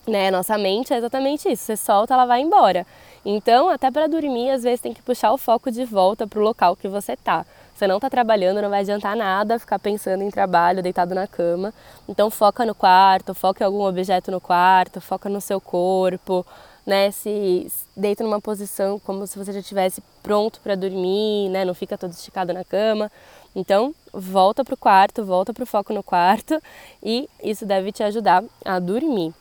Né? 0.06 0.30
Nossa 0.30 0.58
mente 0.58 0.94
é 0.94 0.98
exatamente 0.98 1.50
isso, 1.50 1.64
você 1.64 1.78
solta, 1.78 2.14
ela 2.14 2.26
vai 2.26 2.42
embora. 2.42 2.86
Então, 3.24 3.70
até 3.70 3.90
para 3.90 4.08
dormir, 4.08 4.50
às 4.50 4.64
vezes 4.64 4.82
tem 4.82 4.94
que 4.94 5.02
puxar 5.02 5.32
o 5.32 5.38
foco 5.38 5.72
de 5.72 5.86
volta 5.86 6.28
para 6.28 6.40
o 6.40 6.44
local 6.44 6.76
que 6.76 6.90
você 6.90 7.16
tá. 7.16 7.46
Você 7.74 7.88
não 7.88 7.96
está 7.96 8.10
trabalhando, 8.10 8.62
não 8.62 8.70
vai 8.70 8.82
adiantar 8.82 9.16
nada 9.16 9.58
ficar 9.58 9.80
pensando 9.80 10.22
em 10.22 10.30
trabalho 10.30 10.84
deitado 10.84 11.16
na 11.16 11.26
cama. 11.26 11.74
Então 12.10 12.30
foca 12.30 12.66
no 12.66 12.76
quarto, 12.76 13.34
foca 13.34 13.64
em 13.64 13.66
algum 13.66 13.86
objeto 13.86 14.30
no 14.32 14.42
quarto, 14.42 15.00
foca 15.00 15.30
no 15.30 15.40
seu 15.40 15.62
corpo, 15.62 16.46
né? 16.86 17.10
Se 17.12 17.72
deita 17.96 18.22
numa 18.22 18.42
posição 18.42 19.00
como 19.00 19.26
se 19.26 19.38
você 19.38 19.54
já 19.54 19.60
estivesse 19.60 20.04
pronto 20.22 20.60
para 20.60 20.76
dormir, 20.76 21.48
né? 21.48 21.64
Não 21.64 21.74
fica 21.74 21.98
todo 21.98 22.12
esticado 22.12 22.52
na 22.52 22.66
cama. 22.66 23.10
Então, 23.56 23.94
volta 24.14 24.64
para 24.64 24.74
o 24.74 24.78
quarto, 24.78 25.26
volta 25.26 25.54
para 25.54 25.64
o 25.64 25.68
foco 25.68 25.94
no 25.94 26.04
quarto 26.04 26.62
e 27.04 27.30
isso 27.44 27.66
deve 27.66 27.92
te 27.92 28.04
ajudar 28.04 28.44
a 28.64 28.80
dormir. 28.80 29.34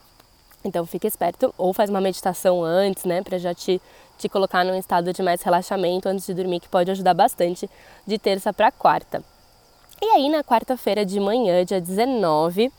Então, 0.65 0.85
fica 0.85 1.07
esperto 1.07 1.55
ou 1.57 1.73
faz 1.73 1.89
uma 1.89 2.01
meditação 2.01 2.65
antes, 2.65 3.05
né, 3.05 3.23
para 3.23 3.39
já 3.39 3.55
te 3.55 3.81
te 4.19 4.29
colocar 4.29 4.65
num 4.65 4.75
estado 4.75 5.13
de 5.13 5.23
mais 5.23 5.41
relaxamento 5.43 6.09
antes 6.09 6.27
de 6.27 6.35
dormir, 6.35 6.61
que 6.61 6.69
pode 6.69 6.91
ajudar 6.91 7.15
bastante 7.15 7.71
de 8.07 8.19
terça 8.19 8.53
para 8.53 8.73
quarta. 8.73 9.23
E 10.03 10.07
aí, 10.07 10.29
na 10.29 10.45
quarta-feira 10.45 11.05
de 11.05 11.19
manhã, 11.19 11.65
dia 11.65 11.81
19, 11.81 12.71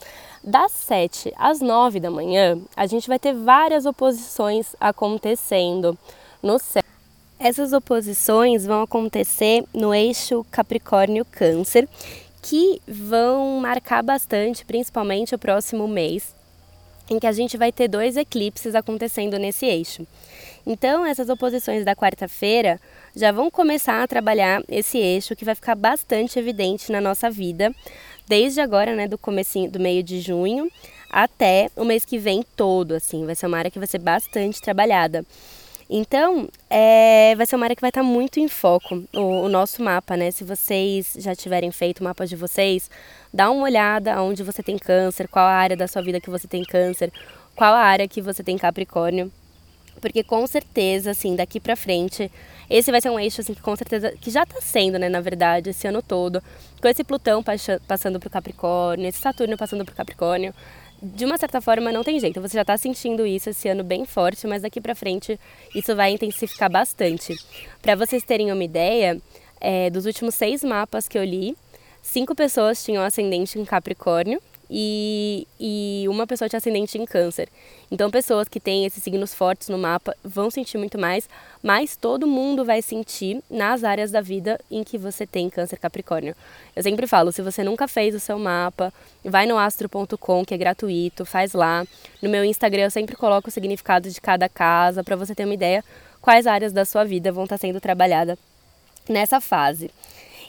das 0.43 0.71
7 0.71 1.33
às 1.38 1.59
9 1.59 2.00
da 2.00 2.12
manhã, 2.12 2.57
a 2.75 2.86
gente 2.86 3.07
vai 3.07 3.17
ter 3.17 3.33
várias 3.33 3.86
oposições 3.86 4.75
acontecendo 4.79 5.98
no 6.41 6.59
céu. 6.59 6.83
Essas 7.41 7.72
oposições 7.72 8.65
vão 8.65 8.81
acontecer 8.81 9.63
no 9.74 9.93
eixo 9.93 10.46
Capricórnio-Câncer, 10.51 11.88
que 12.41 12.81
vão 12.86 13.62
marcar 13.62 14.03
bastante, 14.03 14.65
principalmente 14.65 15.34
o 15.34 15.39
próximo 15.39 15.88
mês, 15.88 16.36
em 17.10 17.17
que 17.17 17.25
a 17.25 17.31
gente 17.31 17.55
vai 17.55 17.72
ter 17.72 17.88
dois 17.88 18.17
eclipses 18.17 18.75
acontecendo 18.75 19.39
nesse 19.39 19.65
eixo. 19.65 20.05
Então, 20.67 21.05
essas 21.05 21.29
oposições 21.29 21.86
da 21.86 21.96
quarta-feira 21.96 22.77
já 23.15 23.31
vão 23.31 23.50
começar 23.50 24.03
a 24.03 24.08
trabalhar 24.08 24.62
esse 24.67 24.98
eixo 24.98 25.34
que 25.34 25.46
vai 25.46 25.55
ficar 25.55 25.75
bastante 25.75 26.38
evidente 26.38 26.91
na 26.91 27.00
nossa 27.00 27.31
vida, 27.31 27.74
desde 28.27 28.60
agora, 28.60 28.93
né, 28.93 29.08
do 29.08 29.17
comecinho, 29.17 29.72
do 29.72 29.79
meio 29.79 30.03
de 30.03 30.19
junho 30.19 30.69
até 31.10 31.72
o 31.77 31.86
mês 31.86 32.03
que 32.03 32.17
vem 32.17 32.43
todo, 32.58 32.96
assim, 32.96 33.25
vai 33.25 33.34
ser 33.34 33.48
uma 33.48 33.58
área 33.58 33.72
que 33.72 33.79
vai 33.79 33.88
ser 33.88 34.00
bastante 34.00 34.62
trabalhada. 34.62 35.25
Então, 35.89 36.48
é, 36.69 37.34
vai 37.36 37.46
ser 37.46 37.55
uma 37.55 37.65
área 37.65 37.75
que 37.75 37.81
vai 37.81 37.89
estar 37.89 38.03
muito 38.03 38.39
em 38.39 38.48
foco, 38.48 39.03
o, 39.12 39.46
o, 39.46 39.50
nosso 39.50 39.81
mapa, 39.81 40.15
né? 40.15 40.29
Se 40.29 40.43
vocês 40.43 41.15
já 41.17 41.36
tiverem 41.36 41.72
feito 41.72 42.01
o 42.01 42.03
mapa 42.03 42.27
de 42.27 42.36
vocês, 42.36 42.91
dá 43.34 43.50
uma 43.50 43.63
olhada 43.63 44.22
onde 44.22 44.43
você 44.43 44.62
tem 44.62 44.77
câncer, 44.77 45.27
qual 45.27 45.46
a 45.46 45.51
área 45.51 45.75
da 45.75 45.88
sua 45.88 46.03
vida 46.03 46.22
que 46.22 46.29
você 46.29 46.48
tem 46.48 46.63
câncer, 46.63 47.12
qual 47.55 47.74
a 47.74 47.79
área 47.79 48.08
que 48.08 48.22
você 48.22 48.43
tem 48.43 48.58
Capricórnio 48.58 49.31
porque 50.00 50.24
com 50.24 50.46
certeza, 50.48 51.12
assim, 51.12 51.36
daqui 51.36 51.60
para 51.60 51.75
frente, 51.75 52.31
esse 52.69 52.91
vai 52.91 53.01
ser 53.01 53.10
um 53.10 53.19
eixo, 53.19 53.41
assim, 53.41 53.53
que 53.53 53.62
com 53.62 53.75
certeza, 53.75 54.12
que 54.19 54.31
já 54.31 54.46
tá 54.46 54.60
sendo, 54.62 54.98
né, 54.98 55.10
na 55.10 55.22
verdade, 55.22 55.69
esse 55.69 55.88
ano 55.88 56.01
todo, 56.01 56.41
com 56.81 56.88
esse 56.88 57.03
Plutão 57.03 57.43
passando 57.88 58.19
pro 58.19 58.29
Capricórnio, 58.29 59.08
esse 59.08 59.19
Saturno 59.19 59.58
passando 59.58 59.86
pro 59.86 59.96
Capricórnio, 59.96 60.53
de 61.01 61.25
uma 61.25 61.38
certa 61.38 61.62
forma 61.62 61.91
não 61.91 62.03
tem 62.03 62.20
jeito, 62.20 62.41
você 62.41 62.56
já 62.56 62.62
está 62.62 62.77
sentindo 62.77 63.25
isso 63.25 63.50
esse 63.50 63.68
ano 63.68 63.84
bem 63.84 64.06
forte, 64.06 64.46
mas 64.48 64.62
daqui 64.62 64.82
para 64.82 64.96
frente 64.96 65.39
isso 65.74 65.96
vai 65.96 66.12
intensificar 66.12 66.70
bastante. 66.70 67.36
Para 67.82 67.96
vocês 67.96 68.24
terem 68.24 68.51
uma 68.51 68.63
ideia, 68.63 69.20
é, 69.62 69.89
dos 69.89 70.06
últimos 70.06 70.36
seis 70.36 70.63
mapas 70.63 71.08
que 71.08 71.18
eu 71.18 71.24
li, 71.24 71.56
cinco 72.01 72.36
pessoas 72.36 72.84
tinham 72.84 73.03
ascendente 73.03 73.60
em 73.60 73.65
Capricórnio 73.65 74.41
e, 74.69 75.47
e 75.59 76.05
uma 76.07 76.27
pessoa 76.27 76.47
tinha 76.47 76.57
ascendente 76.57 76.97
em 76.97 77.05
câncer. 77.05 77.49
Então, 77.91 78.11
pessoas 78.11 78.47
que 78.47 78.59
têm 78.59 78.85
esses 78.85 79.01
signos 79.01 79.33
fortes 79.33 79.69
no 79.69 79.77
mapa 79.77 80.15
vão 80.23 80.51
sentir 80.51 80.77
muito 80.77 80.97
mais, 80.99 81.27
mas 81.63 81.95
todo 81.95 82.27
mundo 82.27 82.63
vai 82.63 82.81
sentir 82.81 83.41
nas 83.49 83.83
áreas 83.83 84.11
da 84.11 84.21
vida 84.21 84.59
em 84.69 84.83
que 84.83 84.97
você 84.97 85.25
tem 85.25 85.49
câncer 85.49 85.77
capricórnio. 85.77 86.35
Eu 86.75 86.83
sempre 86.83 87.07
falo, 87.07 87.31
se 87.31 87.41
você 87.41 87.63
nunca 87.63 87.88
fez 87.88 88.13
o 88.13 88.19
seu 88.19 88.38
mapa, 88.38 88.93
vai 89.23 89.47
no 89.47 89.57
astro.com, 89.57 90.45
que 90.45 90.53
é 90.53 90.57
gratuito, 90.57 91.25
faz 91.25 91.53
lá. 91.53 91.85
No 92.21 92.29
meu 92.29 92.45
Instagram 92.45 92.83
eu 92.83 92.91
sempre 92.91 93.15
coloco 93.15 93.49
o 93.49 93.51
significado 93.51 94.09
de 94.09 94.21
cada 94.21 94.47
casa 94.47 95.03
para 95.03 95.15
você 95.15 95.33
ter 95.33 95.45
uma 95.45 95.53
ideia 95.53 95.83
quais 96.21 96.45
áreas 96.45 96.73
da 96.73 96.85
sua 96.85 97.03
vida 97.03 97.31
vão 97.31 97.45
estar 97.45 97.57
sendo 97.57 97.79
trabalhadas 97.79 98.38
nessa 99.07 99.41
fase. 99.41 99.89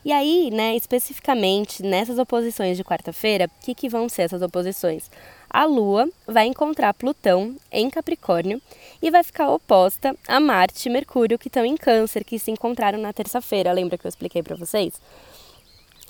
E 0.04 0.12
aí, 0.12 0.50
né, 0.50 0.75
especificamente 0.76 1.83
nessas 1.83 2.19
oposições 2.19 2.76
de 2.76 2.85
quarta-feira, 2.85 3.47
o 3.47 3.64
que, 3.64 3.75
que 3.75 3.88
vão 3.88 4.09
ser 4.09 4.23
essas 4.23 4.40
oposições? 4.40 5.11
A 5.49 5.64
Lua 5.64 6.09
vai 6.26 6.47
encontrar 6.47 6.95
Plutão 6.95 7.57
em 7.71 7.90
Capricórnio 7.90 8.62
e 9.02 9.11
vai 9.11 9.23
ficar 9.23 9.50
oposta 9.50 10.16
a 10.26 10.38
Marte 10.40 10.88
e 10.88 10.92
Mercúrio, 10.92 11.38
que 11.38 11.49
estão 11.49 11.64
em 11.64 11.76
Câncer, 11.76 12.25
que 12.25 12.38
se 12.38 12.50
encontraram 12.50 12.99
na 12.99 13.12
terça-feira. 13.12 13.73
Lembra 13.73 13.99
que 13.99 14.07
eu 14.07 14.09
expliquei 14.09 14.42
para 14.42 14.57
vocês? 14.57 14.95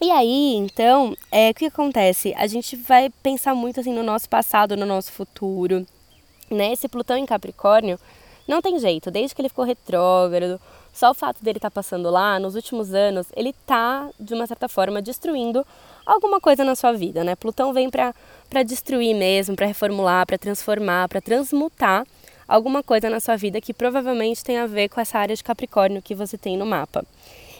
E 0.03 0.11
aí, 0.11 0.55
então, 0.55 1.17
é, 1.33 1.51
o 1.51 1.55
que 1.55 1.67
acontece? 1.67 2.33
A 2.37 2.47
gente 2.47 2.77
vai 2.77 3.11
pensar 3.23 3.55
muito 3.55 3.81
assim 3.81 3.93
no 3.93 4.03
nosso 4.03 4.29
passado, 4.29 4.77
no 4.77 4.87
nosso 4.87 5.11
futuro. 5.11 5.87
Né? 6.51 6.73
Esse 6.73 6.89
Plutão 6.89 7.17
em 7.17 7.27
Capricórnio 7.27 7.99
não 8.47 8.61
tem 8.61 8.79
jeito, 8.79 9.11
desde 9.11 9.35
que 9.35 9.41
ele 9.41 9.49
ficou 9.49 9.65
retrógrado, 9.65 10.61
só 10.93 11.11
o 11.11 11.15
fato 11.15 11.43
dele 11.43 11.59
estar 11.59 11.71
tá 11.71 11.75
passando 11.75 12.11
lá, 12.11 12.39
nos 12.39 12.55
últimos 12.55 12.93
anos, 12.93 13.29
ele 13.37 13.51
está, 13.51 14.09
de 14.19 14.35
uma 14.35 14.47
certa 14.47 14.69
forma, 14.69 15.01
destruindo 15.01 15.65
alguma 16.05 16.41
coisa 16.41 16.65
na 16.65 16.75
sua 16.75 16.93
vida, 16.93 17.23
né? 17.23 17.37
Plutão 17.37 17.73
vem 17.73 17.89
para 17.89 18.63
destruir 18.65 19.15
mesmo, 19.15 19.55
para 19.55 19.67
reformular, 19.67 20.27
para 20.27 20.37
transformar, 20.37 21.09
para 21.09 21.21
transmutar 21.21 22.05
alguma 22.49 22.83
coisa 22.83 23.09
na 23.09 23.21
sua 23.21 23.37
vida 23.37 23.61
que 23.61 23.73
provavelmente 23.73 24.43
tem 24.43 24.59
a 24.59 24.67
ver 24.67 24.89
com 24.89 25.01
essa 25.01 25.19
área 25.19 25.37
de 25.37 25.45
Capricórnio 25.45 26.03
que 26.03 26.15
você 26.15 26.37
tem 26.37 26.57
no 26.57 26.67
mapa. 26.67 27.05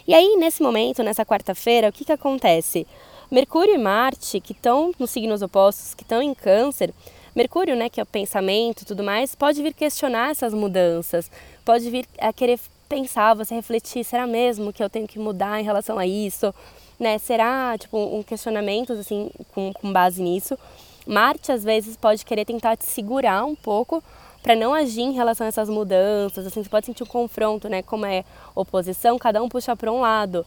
E 0.05 0.13
aí, 0.13 0.35
nesse 0.37 0.61
momento, 0.61 1.01
nessa 1.01 1.25
quarta-feira, 1.25 1.87
o 1.87 1.91
que, 1.91 2.03
que 2.03 2.11
acontece? 2.11 2.85
Mercúrio 3.31 3.73
e 3.73 3.77
Marte, 3.77 4.41
que 4.41 4.51
estão 4.51 4.91
nos 4.99 5.11
signos 5.11 5.41
opostos, 5.41 5.93
que 5.93 6.03
estão 6.03 6.21
em 6.21 6.33
Câncer, 6.33 6.93
Mercúrio, 7.35 7.75
né, 7.75 7.89
que 7.89 7.99
é 7.99 8.03
o 8.03 8.05
pensamento 8.05 8.85
tudo 8.85 9.03
mais, 9.03 9.35
pode 9.35 9.61
vir 9.63 9.73
questionar 9.73 10.31
essas 10.31 10.53
mudanças, 10.53 11.31
pode 11.63 11.89
vir 11.89 12.05
a 12.19 12.33
querer 12.33 12.59
pensar, 12.89 13.33
você 13.33 13.55
refletir, 13.55 14.03
será 14.03 14.27
mesmo 14.27 14.73
que 14.73 14.83
eu 14.83 14.89
tenho 14.89 15.07
que 15.07 15.17
mudar 15.17 15.61
em 15.61 15.63
relação 15.63 15.97
a 15.97 16.05
isso? 16.05 16.53
Né? 16.99 17.17
Será, 17.17 17.77
tipo, 17.77 17.97
um 17.97 18.21
questionamento, 18.21 18.93
assim, 18.93 19.31
com, 19.53 19.71
com 19.73 19.93
base 19.93 20.21
nisso. 20.21 20.57
Marte, 21.07 21.51
às 21.51 21.63
vezes, 21.63 21.95
pode 21.95 22.25
querer 22.25 22.45
tentar 22.45 22.75
te 22.75 22.85
segurar 22.85 23.45
um 23.45 23.55
pouco 23.55 24.03
para 24.43 24.55
não 24.55 24.73
agir 24.73 25.01
em 25.01 25.13
relação 25.13 25.45
a 25.45 25.47
essas 25.47 25.69
mudanças, 25.69 26.45
assim, 26.45 26.63
você 26.63 26.69
pode 26.69 26.85
sentir 26.85 27.03
um 27.03 27.07
confronto, 27.07 27.69
né? 27.69 27.81
Como 27.81 28.05
é 28.05 28.25
oposição, 28.55 29.17
cada 29.17 29.41
um 29.41 29.47
puxa 29.47 29.75
para 29.75 29.91
um 29.91 30.01
lado. 30.01 30.45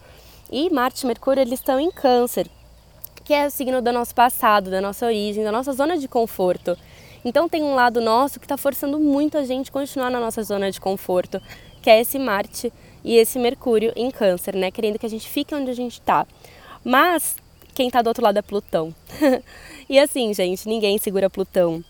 E 0.50 0.68
Marte 0.68 1.04
e 1.04 1.06
Mercúrio, 1.06 1.40
eles 1.40 1.60
estão 1.60 1.80
em 1.80 1.90
câncer, 1.90 2.48
que 3.24 3.32
é 3.32 3.48
signo 3.48 3.80
do 3.80 3.90
nosso 3.90 4.14
passado, 4.14 4.70
da 4.70 4.80
nossa 4.80 5.06
origem, 5.06 5.42
da 5.42 5.50
nossa 5.50 5.72
zona 5.72 5.96
de 5.96 6.06
conforto. 6.06 6.76
Então 7.24 7.48
tem 7.48 7.62
um 7.62 7.74
lado 7.74 8.00
nosso 8.00 8.38
que 8.38 8.44
está 8.44 8.56
forçando 8.56 9.00
muito 9.00 9.38
a 9.38 9.44
gente 9.44 9.72
continuar 9.72 10.10
na 10.10 10.20
nossa 10.20 10.42
zona 10.42 10.70
de 10.70 10.78
conforto, 10.78 11.40
que 11.80 11.88
é 11.88 12.00
esse 12.00 12.18
Marte 12.18 12.70
e 13.02 13.16
esse 13.16 13.38
Mercúrio 13.38 13.92
em 13.96 14.10
Câncer, 14.10 14.54
né? 14.54 14.70
Querendo 14.70 14.98
que 14.98 15.06
a 15.06 15.10
gente 15.10 15.28
fique 15.28 15.54
onde 15.54 15.70
a 15.70 15.74
gente 15.74 15.94
está. 15.94 16.26
Mas 16.84 17.36
quem 17.74 17.86
está 17.86 18.02
do 18.02 18.08
outro 18.08 18.22
lado 18.22 18.38
é 18.38 18.42
Plutão. 18.42 18.94
e 19.88 19.98
assim, 19.98 20.34
gente, 20.34 20.68
ninguém 20.68 20.98
segura 20.98 21.30
Plutão. 21.30 21.82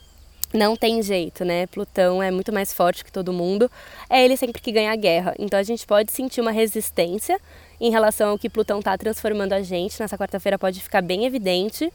Não 0.52 0.76
tem 0.76 1.02
jeito, 1.02 1.44
né? 1.44 1.66
Plutão 1.66 2.22
é 2.22 2.30
muito 2.30 2.52
mais 2.52 2.72
forte 2.72 3.04
que 3.04 3.10
todo 3.10 3.32
mundo. 3.32 3.68
É 4.08 4.24
ele 4.24 4.36
sempre 4.36 4.62
que 4.62 4.70
ganha 4.70 4.92
a 4.92 4.96
guerra. 4.96 5.34
Então 5.36 5.58
a 5.58 5.64
gente 5.64 5.84
pode 5.84 6.12
sentir 6.12 6.40
uma 6.40 6.52
resistência 6.52 7.40
em 7.80 7.90
relação 7.90 8.30
ao 8.30 8.38
que 8.38 8.48
Plutão 8.48 8.78
está 8.78 8.96
transformando 8.96 9.52
a 9.52 9.62
gente. 9.62 10.00
Nessa 10.00 10.16
quarta-feira 10.18 10.58
pode 10.58 10.80
ficar 10.80 11.02
bem 11.02 11.24
evidente, 11.24 11.92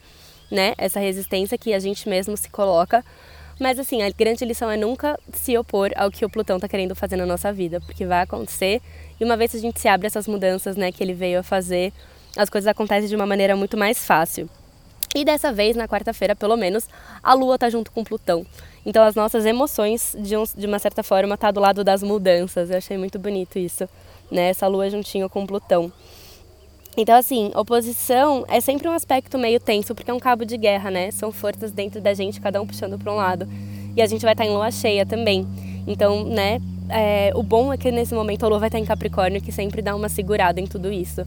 né? 0.51 0.73
Essa 0.77 0.99
resistência 0.99 1.57
que 1.57 1.73
a 1.73 1.79
gente 1.79 2.07
mesmo 2.07 2.35
se 2.35 2.49
coloca 2.49 3.03
mas 3.59 3.77
assim, 3.77 4.01
a 4.01 4.09
grande 4.09 4.45
lição 4.45 4.71
é 4.71 4.77
nunca 4.77 5.19
se 5.33 5.57
opor 5.57 5.91
ao 5.97 6.09
que 6.09 6.23
o 6.23 6.29
Plutão 6.29 6.55
está 6.55 6.67
querendo 6.67 6.95
fazer 6.95 7.17
na 7.17 7.25
nossa 7.25 7.51
vida, 7.51 7.81
porque 7.81 8.05
vai 8.05 8.21
acontecer. 8.21 8.81
E 9.19 9.23
uma 9.25 9.35
vez 9.35 9.51
que 9.51 9.57
a 9.57 9.59
gente 9.59 9.81
se 9.81 9.87
abre 9.89 10.07
essas 10.07 10.27
mudanças, 10.27 10.77
né, 10.77 10.93
que 10.93 11.03
ele 11.03 11.13
veio 11.13 11.39
a 11.39 11.43
fazer, 11.43 11.91
as 12.37 12.49
coisas 12.49 12.69
acontecem 12.69 13.09
de 13.09 13.15
uma 13.17 13.25
maneira 13.25 13.57
muito 13.57 13.75
mais 13.75 14.05
fácil. 14.05 14.49
E 15.13 15.25
dessa 15.25 15.51
vez, 15.51 15.75
na 15.75 15.89
quarta-feira, 15.89 16.35
pelo 16.35 16.55
menos, 16.55 16.87
a 17.21 17.33
Lua 17.33 17.55
está 17.55 17.69
junto 17.69 17.91
com 17.91 18.01
Plutão. 18.01 18.45
Então 18.85 19.03
as 19.03 19.13
nossas 19.13 19.45
emoções, 19.45 20.15
de, 20.17 20.37
um, 20.37 20.43
de 20.55 20.65
uma 20.65 20.79
certa 20.79 21.03
forma, 21.03 21.37
tá 21.37 21.51
do 21.51 21.59
lado 21.59 21.83
das 21.83 22.01
mudanças. 22.01 22.69
Eu 22.69 22.77
achei 22.77 22.97
muito 22.97 23.19
bonito 23.19 23.59
isso, 23.59 23.89
né? 24.31 24.49
Essa 24.49 24.67
Lua 24.67 24.89
juntinho 24.89 25.29
com 25.29 25.45
Plutão. 25.45 25.91
Então, 26.97 27.15
assim, 27.15 27.51
oposição 27.55 28.43
é 28.47 28.59
sempre 28.59 28.87
um 28.87 28.91
aspecto 28.91 29.37
meio 29.37 29.59
tenso, 29.59 29.95
porque 29.95 30.11
é 30.11 30.13
um 30.13 30.19
cabo 30.19 30.43
de 30.43 30.57
guerra, 30.57 30.91
né? 30.91 31.11
São 31.11 31.31
forças 31.31 31.71
dentro 31.71 32.01
da 32.01 32.13
gente, 32.13 32.41
cada 32.41 32.61
um 32.61 32.67
puxando 32.67 32.97
para 32.97 33.11
um 33.11 33.15
lado. 33.15 33.47
E 33.95 34.01
a 34.01 34.05
gente 34.05 34.21
vai 34.21 34.33
estar 34.33 34.45
em 34.45 34.49
lua 34.49 34.71
cheia 34.71 35.05
também. 35.05 35.47
Então, 35.87 36.25
né, 36.25 36.59
é, 36.89 37.31
o 37.35 37.43
bom 37.43 37.71
é 37.71 37.77
que 37.77 37.91
nesse 37.91 38.13
momento 38.13 38.43
a 38.43 38.49
lua 38.49 38.59
vai 38.59 38.67
estar 38.67 38.79
em 38.79 38.85
Capricórnio, 38.85 39.41
que 39.41 39.51
sempre 39.51 39.81
dá 39.81 39.95
uma 39.95 40.09
segurada 40.09 40.59
em 40.59 40.65
tudo 40.65 40.91
isso. 40.91 41.25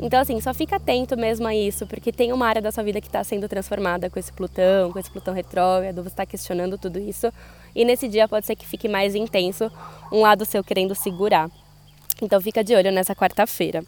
Então, 0.00 0.20
assim, 0.20 0.40
só 0.40 0.54
fica 0.54 0.76
atento 0.76 1.16
mesmo 1.16 1.48
a 1.48 1.54
isso, 1.54 1.84
porque 1.86 2.12
tem 2.12 2.32
uma 2.32 2.46
área 2.46 2.62
da 2.62 2.70
sua 2.70 2.84
vida 2.84 3.00
que 3.00 3.08
está 3.08 3.24
sendo 3.24 3.48
transformada 3.48 4.08
com 4.08 4.18
esse 4.18 4.32
Plutão, 4.32 4.92
com 4.92 4.98
esse 4.98 5.10
Plutão 5.10 5.34
retrógrado, 5.34 6.02
você 6.02 6.08
está 6.08 6.24
questionando 6.24 6.78
tudo 6.78 7.00
isso. 7.00 7.32
E 7.74 7.84
nesse 7.84 8.06
dia 8.06 8.28
pode 8.28 8.46
ser 8.46 8.54
que 8.54 8.64
fique 8.64 8.88
mais 8.88 9.16
intenso 9.16 9.70
um 10.12 10.20
lado 10.20 10.44
seu 10.44 10.62
querendo 10.62 10.94
segurar. 10.94 11.50
Então 12.20 12.40
fica 12.40 12.64
de 12.64 12.74
olho 12.74 12.90
nessa 12.90 13.14
quarta-feira. 13.14 13.84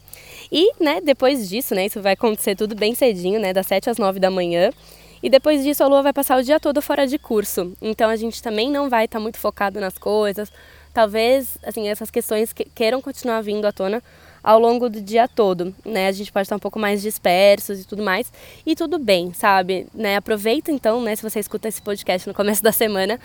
E, 0.51 0.73
né, 0.83 1.01
depois 1.01 1.49
disso, 1.49 1.75
né, 1.75 1.87
isso 1.87 2.01
vai 2.01 2.13
acontecer 2.13 2.55
tudo 2.57 2.75
bem 2.75 2.95
cedinho, 2.95 3.41
né, 3.41 3.53
das 3.53 3.67
7 3.67 3.91
às 3.91 3.99
9 3.99 4.19
da 4.21 4.31
manhã. 4.31 4.71
E 5.23 5.29
depois 5.29 5.63
disso 5.63 5.85
a 5.85 5.87
lua 5.87 6.03
vai 6.03 6.13
passar 6.13 6.39
o 6.39 6.43
dia 6.43 6.59
todo 6.59 6.81
fora 6.81 7.07
de 7.07 7.19
curso. 7.19 7.73
Então 7.81 8.09
a 8.09 8.17
gente 8.17 8.43
também 8.43 8.71
não 8.71 8.89
vai 8.89 9.05
estar 9.05 9.19
tá 9.19 9.23
muito 9.23 9.39
focado 9.39 9.79
nas 9.81 9.99
coisas. 9.99 10.51
Talvez, 10.95 11.59
assim, 11.63 11.89
essas 11.89 12.11
questões 12.11 12.53
que 12.53 12.65
queiram 12.65 13.03
continuar 13.03 13.43
vindo 13.43 13.65
à 13.67 13.73
tona 13.73 14.03
ao 14.43 14.59
longo 14.59 14.89
do 14.89 15.01
dia 15.01 15.29
todo, 15.29 15.75
né? 15.85 16.09
A 16.09 16.13
gente 16.13 16.33
pode 16.33 16.47
estar 16.47 16.57
um 16.57 16.61
pouco 16.61 16.79
mais 16.79 17.03
dispersos 17.03 17.81
e 17.81 17.85
tudo 17.85 18.03
mais. 18.03 18.33
E 18.65 18.75
tudo 18.75 18.99
bem, 18.99 19.33
sabe? 19.35 19.87
Né? 19.95 20.17
Aproveita 20.17 20.73
então, 20.73 21.03
né, 21.03 21.15
se 21.15 21.23
você 21.23 21.39
escuta 21.39 21.69
esse 21.69 21.83
podcast 21.83 22.27
no 22.27 22.35
começo 22.35 22.63
da 22.63 22.73
semana, 22.73 23.21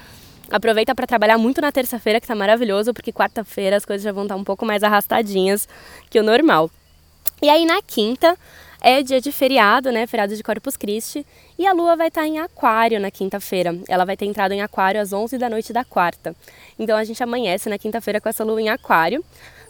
Aproveita 0.50 0.94
para 0.94 1.08
trabalhar 1.08 1.38
muito 1.38 1.60
na 1.60 1.72
terça-feira, 1.72 2.22
que 2.22 2.28
tá 2.28 2.36
maravilhoso, 2.36 2.94
porque 2.94 3.12
quarta-feira 3.12 3.75
as 3.75 3.86
coisas 3.86 4.04
já 4.04 4.12
vão 4.12 4.24
estar 4.24 4.36
tá 4.36 4.42
um 4.42 4.44
pouco 4.44 4.66
mais 4.66 4.84
arrastadinhas 4.84 5.68
que 6.10 6.20
o 6.20 6.24
normal. 6.24 6.70
E 7.42 7.50
aí 7.50 7.66
na 7.66 7.82
quinta 7.82 8.38
é 8.82 9.02
dia 9.02 9.20
de 9.20 9.32
feriado, 9.32 9.92
né? 9.92 10.06
Feriado 10.06 10.36
de 10.36 10.44
Corpus 10.44 10.78
Christi, 10.78 11.25
e 11.58 11.66
a 11.66 11.74
lua 11.74 11.96
vai 11.96 12.10
estar 12.10 12.22
tá 12.22 12.28
em 12.28 12.40
Aquário 12.40 13.00
na 13.00 13.10
quinta-feira. 13.10 13.75
Ela 13.88 14.06
vai 14.06 14.16
ter 14.16 14.25
entrado 14.25 14.52
em 14.52 14.62
Aquário 14.62 15.02
às 15.02 15.12
11 15.12 15.38
da 15.38 15.50
noite 15.50 15.74
da 15.74 15.84
quarta. 15.84 16.36
Então 16.78 16.96
a 16.96 17.04
gente 17.04 17.22
amanhece 17.24 17.70
na 17.70 17.78
quinta-feira 17.78 18.22
com 18.22 18.30
essa 18.30 18.44
lua 18.44 18.62
em 18.62 18.70
Aquário. 18.70 19.24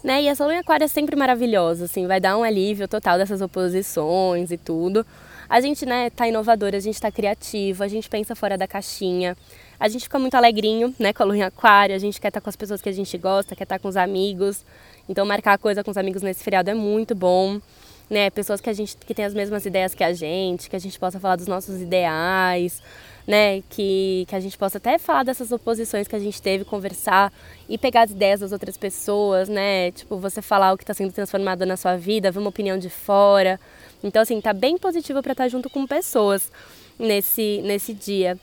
Né? 0.04 0.22
E 0.22 0.28
essa 0.28 0.44
lua 0.44 0.54
em 0.54 0.58
aquário 0.58 0.84
é 0.84 0.88
sempre 0.88 1.16
maravilhosa, 1.16 1.86
assim, 1.86 2.06
vai 2.06 2.20
dar 2.20 2.36
um 2.36 2.44
alívio 2.44 2.86
total 2.86 3.18
dessas 3.18 3.40
oposições 3.40 4.52
e 4.52 4.56
tudo. 4.56 5.04
A 5.48 5.60
gente, 5.60 5.86
né, 5.86 6.10
tá 6.10 6.26
inovador, 6.26 6.74
a 6.74 6.80
gente 6.80 7.00
tá 7.00 7.10
criativo, 7.10 7.84
a 7.84 7.88
gente 7.88 8.08
pensa 8.08 8.34
fora 8.34 8.58
da 8.58 8.66
caixinha. 8.66 9.36
A 9.78 9.88
gente 9.88 10.04
fica 10.04 10.18
muito 10.18 10.34
alegrinho, 10.34 10.94
né, 10.98 11.12
com 11.12 11.22
a 11.22 11.26
lua 11.26 11.36
em 11.36 11.42
aquário, 11.42 11.94
a 11.94 11.98
gente 11.98 12.20
quer 12.20 12.28
estar 12.28 12.40
tá 12.40 12.44
com 12.44 12.50
as 12.50 12.56
pessoas 12.56 12.80
que 12.80 12.88
a 12.88 12.92
gente 12.92 13.16
gosta, 13.18 13.54
quer 13.54 13.64
estar 13.64 13.76
tá 13.76 13.82
com 13.82 13.88
os 13.88 13.96
amigos. 13.96 14.64
Então 15.08 15.24
marcar 15.24 15.58
coisa 15.58 15.84
com 15.84 15.90
os 15.90 15.96
amigos 15.96 16.22
nesse 16.22 16.42
feriado 16.42 16.70
é 16.70 16.74
muito 16.74 17.14
bom. 17.14 17.60
Né, 18.08 18.30
pessoas 18.30 18.60
que 18.60 18.70
a 18.70 18.72
gente 18.72 18.96
que 18.96 19.12
tem 19.12 19.24
as 19.24 19.34
mesmas 19.34 19.66
ideias 19.66 19.92
que 19.92 20.04
a 20.04 20.12
gente, 20.12 20.70
que 20.70 20.76
a 20.76 20.78
gente 20.78 20.96
possa 20.96 21.18
falar 21.18 21.34
dos 21.34 21.48
nossos 21.48 21.80
ideais, 21.80 22.80
né, 23.26 23.62
que, 23.68 24.24
que 24.28 24.36
a 24.36 24.40
gente 24.40 24.56
possa 24.56 24.78
até 24.78 24.96
falar 24.96 25.24
dessas 25.24 25.50
oposições 25.50 26.06
que 26.06 26.14
a 26.14 26.18
gente 26.18 26.40
teve, 26.40 26.64
conversar 26.64 27.32
e 27.68 27.76
pegar 27.76 28.02
as 28.02 28.12
ideias 28.12 28.40
das 28.40 28.52
outras 28.52 28.76
pessoas, 28.76 29.48
né, 29.48 29.90
tipo, 29.90 30.16
você 30.18 30.40
falar 30.40 30.72
o 30.72 30.76
que 30.76 30.84
está 30.84 30.94
sendo 30.94 31.12
transformado 31.12 31.66
na 31.66 31.76
sua 31.76 31.96
vida, 31.96 32.30
ver 32.30 32.38
uma 32.38 32.48
opinião 32.48 32.78
de 32.78 32.88
fora. 32.88 33.58
Então, 34.02 34.22
assim, 34.22 34.40
tá 34.40 34.52
bem 34.52 34.78
positivo 34.78 35.22
para 35.22 35.32
estar 35.32 35.48
junto 35.48 35.68
com 35.70 35.86
pessoas 35.86 36.50
nesse, 36.98 37.60
nesse 37.62 37.92
dia. 37.92 38.38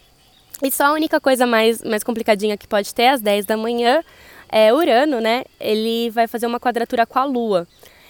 E 0.62 0.72
só 0.72 0.86
a 0.86 0.94
única 0.94 1.20
coisa 1.20 1.46
mais, 1.46 1.82
mais 1.82 2.04
complicadinha 2.04 2.58
que 2.58 2.68
pode 2.68 2.94
ter 2.94 3.08
às 3.08 3.22
10 3.22 3.46
da 3.46 3.58
manhã 3.58 4.04
é 4.50 4.74
Urano, 4.74 5.20
né? 5.20 5.44
Ele 5.60 6.10
vai 6.12 6.28
fazer 6.28 6.46
uma 6.46 6.60
quadratura 6.60 7.06
com 7.06 7.20
a 7.20 7.26
Lua. 7.26 7.68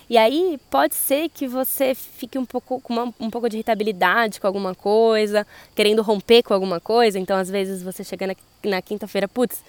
E 0.10 0.18
aí 0.18 0.60
pode 0.70 0.94
ser 0.96 1.30
que 1.30 1.48
você 1.48 1.96
fique 1.96 2.38
um 2.38 2.46
pouco 2.46 2.82
com 2.82 2.94
uma, 2.94 3.14
um 3.20 3.30
pouco 3.30 3.50
de 3.50 3.56
irritabilidade 3.56 4.42
com 4.42 4.48
alguma 4.48 4.76
coisa, 4.76 5.48
querendo 5.74 6.02
romper 6.02 6.44
com 6.44 6.54
alguma 6.54 6.80
coisa. 6.80 7.18
Então, 7.18 7.38
às 7.38 7.50
vezes, 7.50 7.82
você 7.82 8.04
chega 8.04 8.28
na, 8.28 8.36
na 8.66 8.82
quinta-feira, 8.82 9.28
putz, 9.28 9.64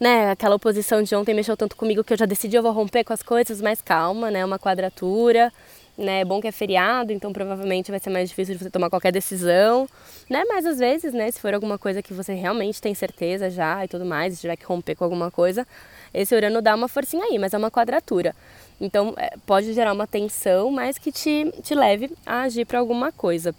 né, 0.00 0.30
aquela 0.30 0.56
oposição 0.56 1.02
de 1.02 1.14
ontem 1.14 1.34
mexeu 1.34 1.56
tanto 1.56 1.76
comigo 1.76 2.02
que 2.02 2.12
eu 2.14 2.16
já 2.16 2.26
decidi 2.26 2.56
eu 2.56 2.62
vou 2.62 2.72
romper 2.72 3.04
com 3.04 3.12
as 3.12 3.22
coisas, 3.22 3.60
mas 3.60 3.80
calma, 3.82 4.30
né? 4.30 4.44
Uma 4.44 4.58
quadratura 4.58 5.52
né? 5.96 6.20
É 6.20 6.24
bom 6.24 6.40
que 6.40 6.48
é 6.48 6.52
feriado, 6.52 7.12
então 7.12 7.32
provavelmente 7.32 7.90
vai 7.90 8.00
ser 8.00 8.10
mais 8.10 8.28
difícil 8.28 8.54
de 8.54 8.64
você 8.64 8.70
tomar 8.70 8.90
qualquer 8.90 9.12
decisão, 9.12 9.88
né? 10.28 10.42
Mas 10.48 10.66
às 10.66 10.78
vezes, 10.78 11.12
né, 11.12 11.30
se 11.30 11.40
for 11.40 11.54
alguma 11.54 11.78
coisa 11.78 12.02
que 12.02 12.12
você 12.12 12.34
realmente 12.34 12.80
tem 12.80 12.94
certeza 12.94 13.48
já 13.50 13.84
e 13.84 13.88
tudo 13.88 14.04
mais, 14.04 14.34
se 14.34 14.40
tiver 14.40 14.56
que 14.56 14.64
romper 14.64 14.94
com 14.96 15.04
alguma 15.04 15.30
coisa, 15.30 15.66
esse 16.12 16.34
Urano 16.34 16.60
dá 16.60 16.74
uma 16.74 16.88
forcinha 16.88 17.24
aí, 17.24 17.38
mas 17.38 17.54
é 17.54 17.58
uma 17.58 17.70
quadratura. 17.70 18.34
Então 18.80 19.14
é, 19.16 19.34
pode 19.46 19.72
gerar 19.72 19.92
uma 19.92 20.06
tensão, 20.06 20.70
mas 20.70 20.98
que 20.98 21.12
te, 21.12 21.52
te 21.62 21.74
leve 21.74 22.10
a 22.26 22.42
agir 22.42 22.64
para 22.64 22.78
alguma 22.78 23.12
coisa. 23.12 23.54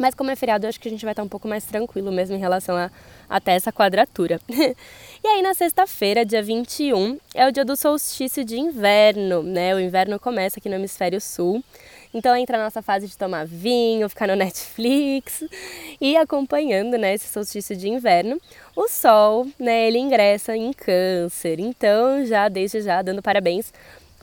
Mas 0.00 0.14
como 0.14 0.30
é 0.30 0.34
feriado, 0.34 0.64
eu 0.64 0.70
acho 0.70 0.80
que 0.80 0.88
a 0.88 0.90
gente 0.90 1.04
vai 1.04 1.12
estar 1.12 1.22
um 1.22 1.28
pouco 1.28 1.46
mais 1.46 1.62
tranquilo 1.66 2.10
mesmo 2.10 2.34
em 2.34 2.38
relação 2.38 2.74
a 2.74 2.90
até 3.28 3.52
essa 3.52 3.70
quadratura. 3.70 4.40
e 4.48 5.28
aí 5.28 5.42
na 5.42 5.52
sexta-feira, 5.52 6.24
dia 6.24 6.42
21, 6.42 7.18
é 7.34 7.46
o 7.46 7.52
dia 7.52 7.66
do 7.66 7.76
solstício 7.76 8.42
de 8.42 8.58
inverno, 8.58 9.42
né? 9.42 9.74
O 9.74 9.78
inverno 9.78 10.18
começa 10.18 10.58
aqui 10.58 10.70
no 10.70 10.76
hemisfério 10.76 11.20
sul. 11.20 11.62
Então 12.14 12.34
entra 12.34 12.56
a 12.56 12.64
nossa 12.64 12.80
fase 12.80 13.06
de 13.06 13.18
tomar 13.18 13.44
vinho, 13.44 14.08
ficar 14.08 14.26
no 14.26 14.34
Netflix 14.36 15.44
e 16.00 16.16
acompanhando, 16.16 16.96
né, 16.96 17.12
esse 17.12 17.28
solstício 17.28 17.76
de 17.76 17.90
inverno. 17.90 18.40
O 18.74 18.88
sol, 18.88 19.46
né, 19.58 19.86
ele 19.86 19.98
ingressa 19.98 20.56
em 20.56 20.72
câncer. 20.72 21.60
Então, 21.60 22.24
já 22.24 22.48
desde 22.48 22.80
já 22.80 23.02
dando 23.02 23.20
parabéns 23.20 23.70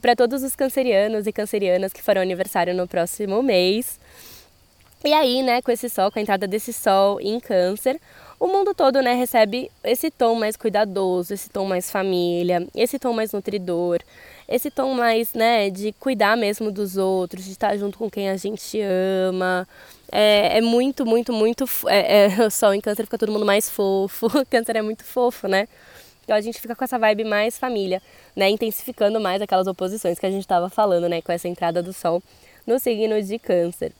para 0.02 0.16
todos 0.16 0.42
os 0.42 0.56
cancerianos 0.56 1.28
e 1.28 1.32
cancerianas 1.32 1.94
que 1.94 2.02
farão 2.02 2.24
aniversário 2.24 2.74
no 2.74 2.88
próximo 2.88 3.44
mês. 3.44 4.00
E 5.06 5.14
aí, 5.14 5.44
né, 5.44 5.62
com 5.62 5.72
esse 5.72 5.90
sol, 5.90 6.12
com 6.12 6.20
a 6.20 6.22
entrada 6.22 6.48
desse 6.48 6.74
sol 6.74 7.22
em 7.22 7.40
câncer, 7.40 8.00
o 8.40 8.48
mundo 8.48 8.74
todo, 8.74 9.02
né, 9.02 9.14
recebe 9.14 9.72
esse 9.84 10.12
tom 10.12 10.36
mais 10.36 10.56
cuidadoso, 10.56 11.34
esse 11.34 11.50
tom 11.50 11.66
mais 11.66 11.90
família, 11.90 12.68
esse 12.76 13.00
tom 13.00 13.14
mais 13.14 13.32
nutridor, 13.32 14.00
esse 14.48 14.70
tom 14.72 14.94
mais, 14.94 15.34
né, 15.34 15.70
de 15.70 15.92
cuidar 15.94 16.36
mesmo 16.38 16.72
dos 16.72 16.98
outros, 16.98 17.46
de 17.46 17.52
estar 17.52 17.76
junto 17.78 17.98
com 17.98 18.10
quem 18.10 18.30
a 18.30 18.38
gente 18.38 18.80
ama. 18.82 19.68
É, 20.12 20.58
é 20.58 20.62
muito, 20.62 21.06
muito, 21.06 21.34
muito. 21.34 21.66
É, 21.88 22.26
é, 22.26 22.28
o 22.46 22.50
sol 22.50 22.74
em 22.74 22.82
câncer 22.82 23.04
fica 23.04 23.18
todo 23.18 23.32
mundo 23.32 23.46
mais 23.46 23.70
fofo. 23.70 24.28
câncer 24.50 24.76
é 24.76 24.82
muito 24.82 25.04
fofo, 25.04 25.48
né? 25.48 25.68
Então 26.24 26.36
a 26.36 26.42
gente 26.42 26.60
fica 26.60 26.76
com 26.76 26.84
essa 26.84 27.00
vibe 27.00 27.24
mais 27.24 27.58
família, 27.58 28.02
né? 28.36 28.50
Intensificando 28.50 29.20
mais 29.20 29.42
aquelas 29.42 29.68
oposições 29.68 30.20
que 30.20 30.26
a 30.26 30.32
gente 30.32 30.42
estava 30.42 30.70
falando, 30.70 31.08
né? 31.08 31.22
Com 31.22 31.32
essa 31.32 31.48
entrada 31.48 31.82
do 31.82 31.94
sol 31.94 32.22
no 32.66 32.80
signo 32.80 33.22
de 33.22 33.40
câncer. 33.40 33.94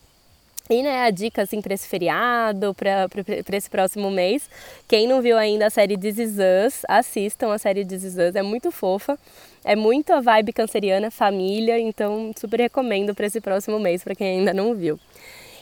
E 0.70 0.82
né, 0.82 1.04
a 1.04 1.10
dica 1.10 1.42
assim 1.42 1.62
para 1.62 1.72
esse 1.72 1.88
feriado, 1.88 2.74
para 2.74 3.56
esse 3.56 3.70
próximo 3.70 4.10
mês, 4.10 4.50
quem 4.86 5.06
não 5.08 5.22
viu 5.22 5.38
ainda 5.38 5.66
a 5.66 5.70
série 5.70 5.96
This 5.96 6.18
Is 6.18 6.32
Us, 6.32 6.82
assistam 6.86 7.52
a 7.52 7.58
série 7.58 7.86
This 7.86 8.02
Is 8.02 8.14
Us, 8.18 8.34
é 8.34 8.42
muito 8.42 8.70
fofa, 8.70 9.18
é 9.64 9.74
muito 9.74 10.12
a 10.12 10.20
vibe 10.20 10.52
canceriana, 10.52 11.10
família, 11.10 11.78
então 11.78 12.32
super 12.38 12.60
recomendo 12.60 13.14
para 13.14 13.26
esse 13.26 13.40
próximo 13.40 13.78
mês 13.78 14.04
para 14.04 14.14
quem 14.14 14.40
ainda 14.40 14.52
não 14.52 14.74
viu. 14.74 15.00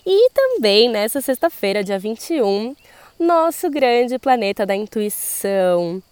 E 0.05 0.31
também 0.31 0.89
nessa 0.89 1.21
sexta-feira, 1.21 1.85
dia 1.85 1.99
21, 1.99 2.75
nosso 3.19 3.71
grande 3.71 4.19
planeta 4.19 4.67
da 4.67 4.75
intuição, 4.75 6.03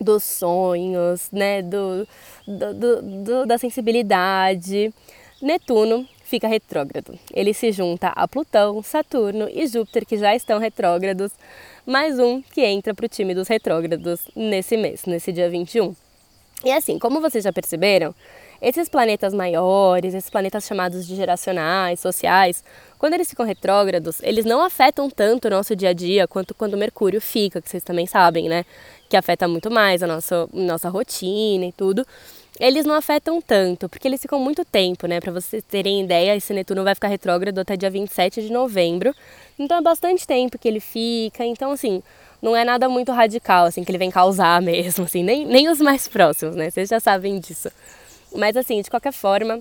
dos 0.00 0.24
sonhos, 0.24 1.28
né, 1.30 1.62
do, 1.62 2.08
do, 2.46 2.74
do, 2.74 3.02
do 3.02 3.46
da 3.46 3.56
sensibilidade, 3.56 4.92
Netuno 5.40 6.08
fica 6.32 6.48
retrógrado. 6.48 7.18
Ele 7.34 7.52
se 7.52 7.70
junta 7.72 8.08
a 8.08 8.26
Plutão, 8.26 8.82
Saturno 8.82 9.50
e 9.52 9.66
Júpiter, 9.66 10.06
que 10.06 10.16
já 10.16 10.34
estão 10.34 10.58
retrógrados, 10.58 11.30
mais 11.84 12.18
um 12.18 12.40
que 12.40 12.62
entra 12.62 12.94
para 12.94 13.04
o 13.04 13.08
time 13.08 13.34
dos 13.34 13.48
retrógrados 13.48 14.22
nesse 14.34 14.78
mês, 14.78 15.04
nesse 15.04 15.30
dia 15.30 15.50
21. 15.50 15.94
E 16.64 16.72
assim, 16.72 16.98
como 16.98 17.20
vocês 17.20 17.44
já 17.44 17.52
perceberam, 17.52 18.14
esses 18.62 18.88
planetas 18.88 19.34
maiores, 19.34 20.14
esses 20.14 20.30
planetas 20.30 20.64
chamados 20.64 21.06
de 21.06 21.14
geracionais, 21.14 22.00
sociais, 22.00 22.64
quando 22.98 23.12
eles 23.12 23.28
ficam 23.28 23.44
retrógrados, 23.44 24.22
eles 24.22 24.46
não 24.46 24.62
afetam 24.62 25.10
tanto 25.10 25.48
o 25.48 25.50
nosso 25.50 25.76
dia 25.76 25.90
a 25.90 25.92
dia 25.92 26.26
quanto 26.26 26.54
quando 26.54 26.78
Mercúrio 26.78 27.20
fica, 27.20 27.60
que 27.60 27.68
vocês 27.68 27.84
também 27.84 28.06
sabem, 28.06 28.48
né? 28.48 28.64
Que 29.10 29.18
afeta 29.18 29.46
muito 29.46 29.70
mais 29.70 30.02
a 30.02 30.06
nossa, 30.06 30.48
nossa 30.50 30.88
rotina 30.88 31.66
e 31.66 31.72
tudo 31.72 32.06
eles 32.60 32.84
não 32.84 32.94
afetam 32.94 33.40
tanto, 33.40 33.88
porque 33.88 34.06
eles 34.06 34.20
ficam 34.20 34.38
muito 34.38 34.64
tempo, 34.64 35.06
né? 35.06 35.20
Para 35.20 35.32
vocês 35.32 35.62
terem 35.64 36.02
ideia, 36.02 36.36
esse 36.36 36.52
Netuno 36.52 36.84
vai 36.84 36.94
ficar 36.94 37.08
retrógrado 37.08 37.58
até 37.58 37.76
dia 37.76 37.90
27 37.90 38.42
de 38.42 38.52
novembro. 38.52 39.14
Então 39.58 39.78
é 39.78 39.80
bastante 39.80 40.26
tempo 40.26 40.58
que 40.58 40.68
ele 40.68 40.80
fica. 40.80 41.44
Então, 41.44 41.72
assim, 41.72 42.02
não 42.40 42.54
é 42.54 42.64
nada 42.64 42.88
muito 42.88 43.10
radical, 43.12 43.66
assim, 43.66 43.84
que 43.84 43.90
ele 43.90 43.98
vem 43.98 44.10
causar 44.10 44.60
mesmo, 44.62 45.04
assim, 45.04 45.22
nem, 45.22 45.46
nem 45.46 45.68
os 45.68 45.80
mais 45.80 46.06
próximos, 46.08 46.54
né? 46.54 46.70
Vocês 46.70 46.88
já 46.88 47.00
sabem 47.00 47.38
disso. 47.38 47.70
Mas, 48.34 48.56
assim, 48.56 48.80
de 48.80 48.90
qualquer 48.90 49.12
forma, 49.12 49.60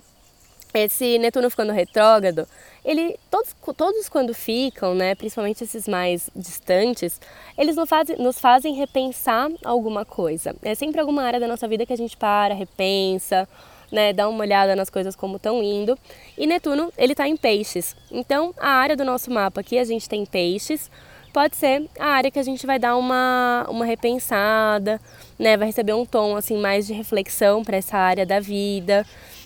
esse 0.73 1.17
Netuno 1.19 1.49
ficando 1.49 1.71
retrógrado, 1.73 2.47
ele 2.83 3.17
todos, 3.29 3.55
todos 3.75 4.09
quando 4.09 4.33
ficam, 4.33 4.95
né, 4.95 5.13
principalmente 5.15 5.63
esses 5.63 5.87
mais 5.87 6.29
distantes, 6.35 7.19
eles 7.57 7.75
nos 7.75 7.87
fazem, 7.87 8.17
nos 8.17 8.39
fazem 8.39 8.73
repensar 8.73 9.49
alguma 9.63 10.03
coisa. 10.03 10.55
É 10.63 10.73
sempre 10.73 10.99
alguma 10.99 11.23
área 11.23 11.39
da 11.39 11.47
nossa 11.47 11.67
vida 11.67 11.85
que 11.85 11.93
a 11.93 11.97
gente 11.97 12.17
para, 12.17 12.53
repensa, 12.53 13.47
né, 13.91 14.13
dar 14.13 14.29
uma 14.29 14.39
olhada 14.39 14.75
nas 14.75 14.89
coisas 14.89 15.15
como 15.15 15.35
estão 15.35 15.61
indo. 15.61 15.97
E 16.37 16.47
Netuno, 16.47 16.91
ele 16.97 17.13
está 17.13 17.27
em 17.27 17.35
peixes. 17.35 17.95
Então, 18.09 18.53
a 18.57 18.69
área 18.69 18.95
do 18.95 19.03
nosso 19.03 19.29
mapa 19.29 19.61
aqui, 19.61 19.77
a 19.77 19.83
gente 19.83 20.07
tem 20.07 20.25
peixes, 20.25 20.89
pode 21.33 21.55
ser 21.55 21.87
a 21.99 22.07
área 22.07 22.31
que 22.31 22.39
a 22.39 22.43
gente 22.43 22.65
vai 22.65 22.79
dar 22.79 22.95
uma, 22.95 23.65
uma 23.69 23.85
repensada, 23.85 24.99
né, 25.37 25.57
vai 25.57 25.67
receber 25.67 25.93
um 25.93 26.05
tom 26.05 26.35
assim 26.35 26.57
mais 26.57 26.87
de 26.87 26.93
reflexão 26.93 27.63
para 27.63 27.77
essa 27.77 27.97
área 27.97 28.25
da 28.25 28.39
vida. 28.39 29.05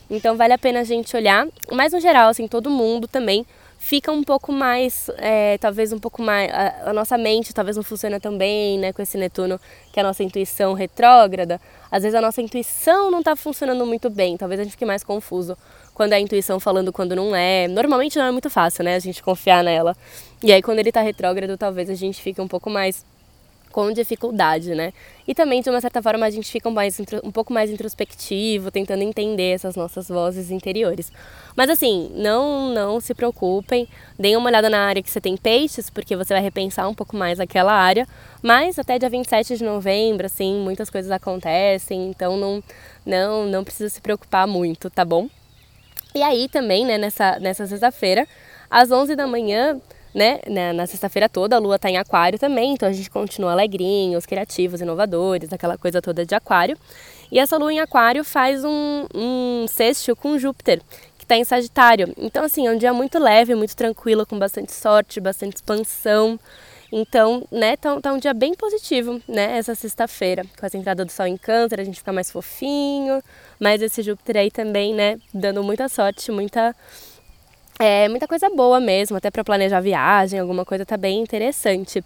Então 0.10 0.36
vale 0.36 0.54
a 0.54 0.58
pena 0.58 0.82
a 0.82 0.84
gente 0.84 1.16
olhar, 1.16 1.48
mas 1.72 1.94
no 1.94 2.00
geral 2.00 2.30
assim 2.30 2.48
todo 2.48 2.70
mundo 2.70 3.08
também 3.08 3.46
fica 3.86 4.12
um 4.12 4.24
pouco 4.24 4.52
mais, 4.52 5.12
é, 5.18 5.60
talvez 5.60 5.94
um 5.94 6.00
pouco 6.00 6.20
mais, 6.20 6.52
a, 6.52 6.90
a, 6.90 6.94
nossa 6.94 7.20
mente 7.20 7.54
talvez 7.54 7.78
não 7.78 7.84
funciona 7.84 8.20
tão 8.20 8.36
bem, 8.36 8.80
né, 8.80 8.92
com 8.92 9.00
esse 9.00 9.16
Netuno, 9.16 9.60
que 9.94 10.00
é 10.00 10.02
a 10.02 10.08
nossa 10.08 10.24
intuição 10.24 10.74
retrógrada. 10.74 11.62
Às 11.92 12.02
vezes 12.02 12.18
a 12.18 12.22
nossa 12.22 12.42
intuição 12.42 13.12
não 13.12 13.20
está 13.20 13.36
funcionando 13.36 13.86
muito 13.86 14.10
bem, 14.10 14.38
talvez 14.38 14.60
a 14.60 14.64
gente 14.64 14.72
fique 14.72 14.86
mais 14.86 15.04
confuso 15.04 15.56
quando 15.94 16.14
é 16.14 16.16
a 16.16 16.20
intuição 16.20 16.60
falando 16.60 16.92
quando 16.92 17.16
não 17.16 17.36
é. 17.36 17.68
Normalmente 17.68 18.18
não 18.18 18.26
é 18.26 18.32
muito 18.32 18.50
fácil, 18.50 18.84
né, 18.84 18.96
a 18.96 19.00
gente 19.00 19.22
confiar 19.22 19.64
nela. 19.64 19.96
E 20.44 20.52
aí 20.52 20.64
quando 20.64 20.80
ele 20.80 20.90
está 20.90 21.02
retrógrado, 21.02 21.56
talvez 21.56 21.88
a 21.88 21.96
gente 21.96 22.20
fique 22.22 22.42
um 22.42 22.48
pouco 22.48 22.72
mais 22.72 23.06
com 23.76 23.92
dificuldade, 23.92 24.74
né? 24.74 24.94
E 25.28 25.36
também, 25.36 25.62
de 25.62 25.70
uma 25.70 25.82
certa 25.82 26.02
forma, 26.02 26.26
a 26.26 26.30
gente 26.30 26.50
fica 26.50 26.70
mais, 26.72 26.98
um 27.22 27.30
pouco 27.30 27.52
mais 27.52 27.70
introspectivo, 27.70 28.72
tentando 28.72 29.02
entender 29.02 29.52
essas 29.52 29.76
nossas 29.76 30.08
vozes 30.08 30.50
interiores. 30.50 31.12
Mas 31.58 31.70
assim, 31.70 32.10
não, 32.16 32.74
não 32.74 33.02
se 33.02 33.14
preocupem, 33.14 33.86
deem 34.18 34.38
uma 34.38 34.48
olhada 34.48 34.70
na 34.70 34.80
área 34.80 35.04
que 35.04 35.12
você 35.12 35.20
tem 35.20 35.36
peixes, 35.36 35.90
porque 35.90 36.16
você 36.16 36.34
vai 36.34 36.42
repensar 36.42 36.88
um 36.88 36.94
pouco 36.94 37.18
mais 37.18 37.38
aquela 37.38 37.74
área. 37.74 38.08
Mas 38.42 38.80
até 38.80 38.98
dia 38.98 39.10
27 39.10 39.58
de 39.58 39.64
novembro, 39.66 40.26
assim, 40.26 40.56
muitas 40.58 40.90
coisas 40.90 41.12
acontecem, 41.12 42.08
então 42.08 42.38
não, 42.38 42.64
não, 43.06 43.46
não 43.46 43.62
precisa 43.66 43.90
se 43.90 44.00
preocupar 44.00 44.48
muito, 44.48 44.90
tá 44.90 45.04
bom? 45.04 45.28
E 46.16 46.24
aí 46.24 46.48
também, 46.48 46.86
né, 46.86 46.98
nessa, 46.98 47.40
nessa 47.40 47.68
sexta-feira, 47.68 48.26
às 48.70 48.90
11 48.90 49.18
da 49.18 49.28
manhã, 49.28 49.82
né, 50.16 50.40
na, 50.48 50.72
na 50.72 50.88
sexta-feira 50.88 51.28
toda 51.28 51.58
a 51.58 51.60
lua 51.60 51.76
está 51.76 51.90
em 51.90 51.98
aquário 51.98 52.40
também, 52.40 52.74
então 52.74 52.88
a 52.88 52.94
gente 52.94 53.10
continua 53.10 53.52
alegrinhos, 53.52 54.26
criativos, 54.26 54.80
inovadores, 54.80 55.52
aquela 55.52 55.78
coisa 55.78 56.02
toda 56.02 56.26
de 56.26 56.34
aquário. 56.34 56.78
E 57.30 57.38
essa 57.38 57.58
lua 57.58 57.74
em 57.74 57.82
aquário 57.82 58.24
faz 58.24 58.64
um, 58.64 59.06
um 59.14 59.66
sexto 59.68 60.16
com 60.16 60.40
Júpiter, 60.40 60.82
que 61.18 61.26
está 61.26 61.36
em 61.36 61.44
Sagitário. 61.44 62.14
Então, 62.18 62.46
assim, 62.46 62.66
é 62.66 62.72
um 62.72 62.78
dia 62.78 62.94
muito 62.94 63.20
leve, 63.20 63.54
muito 63.56 63.76
tranquilo, 63.76 64.26
com 64.26 64.40
bastante 64.40 64.72
sorte, 64.72 65.20
bastante 65.20 65.58
expansão. 65.58 66.40
Então, 66.90 67.46
né, 67.52 67.76
tá, 67.76 68.00
tá 68.00 68.14
um 68.14 68.18
dia 68.18 68.34
bem 68.34 68.54
positivo, 68.54 69.22
né, 69.28 69.58
essa 69.58 69.76
sexta-feira. 69.76 70.46
Com 70.58 70.66
essa 70.66 70.78
entrada 70.78 71.04
do 71.04 71.12
sol 71.12 71.28
em 71.28 71.36
câncer, 71.36 71.82
a 71.82 71.84
gente 71.84 71.98
fica 71.98 72.14
mais 72.14 72.32
fofinho, 72.32 73.22
mas 73.60 73.82
esse 73.82 74.02
Júpiter 74.02 74.38
aí 74.38 74.50
também, 74.50 74.94
né, 74.94 75.20
dando 75.34 75.62
muita 75.62 75.90
sorte, 75.90 76.32
muita 76.32 76.74
é 77.80 78.08
muita 78.08 78.28
coisa 78.28 78.50
boa 78.50 78.80
mesmo, 78.80 79.18
até 79.18 79.30
para 79.30 79.44
planejar 79.44 79.82
viagem, 79.82 80.40
alguma 80.40 80.64
coisa 80.64 80.86
tá 80.86 80.96
bem 80.96 81.20
interessante. 81.20 82.04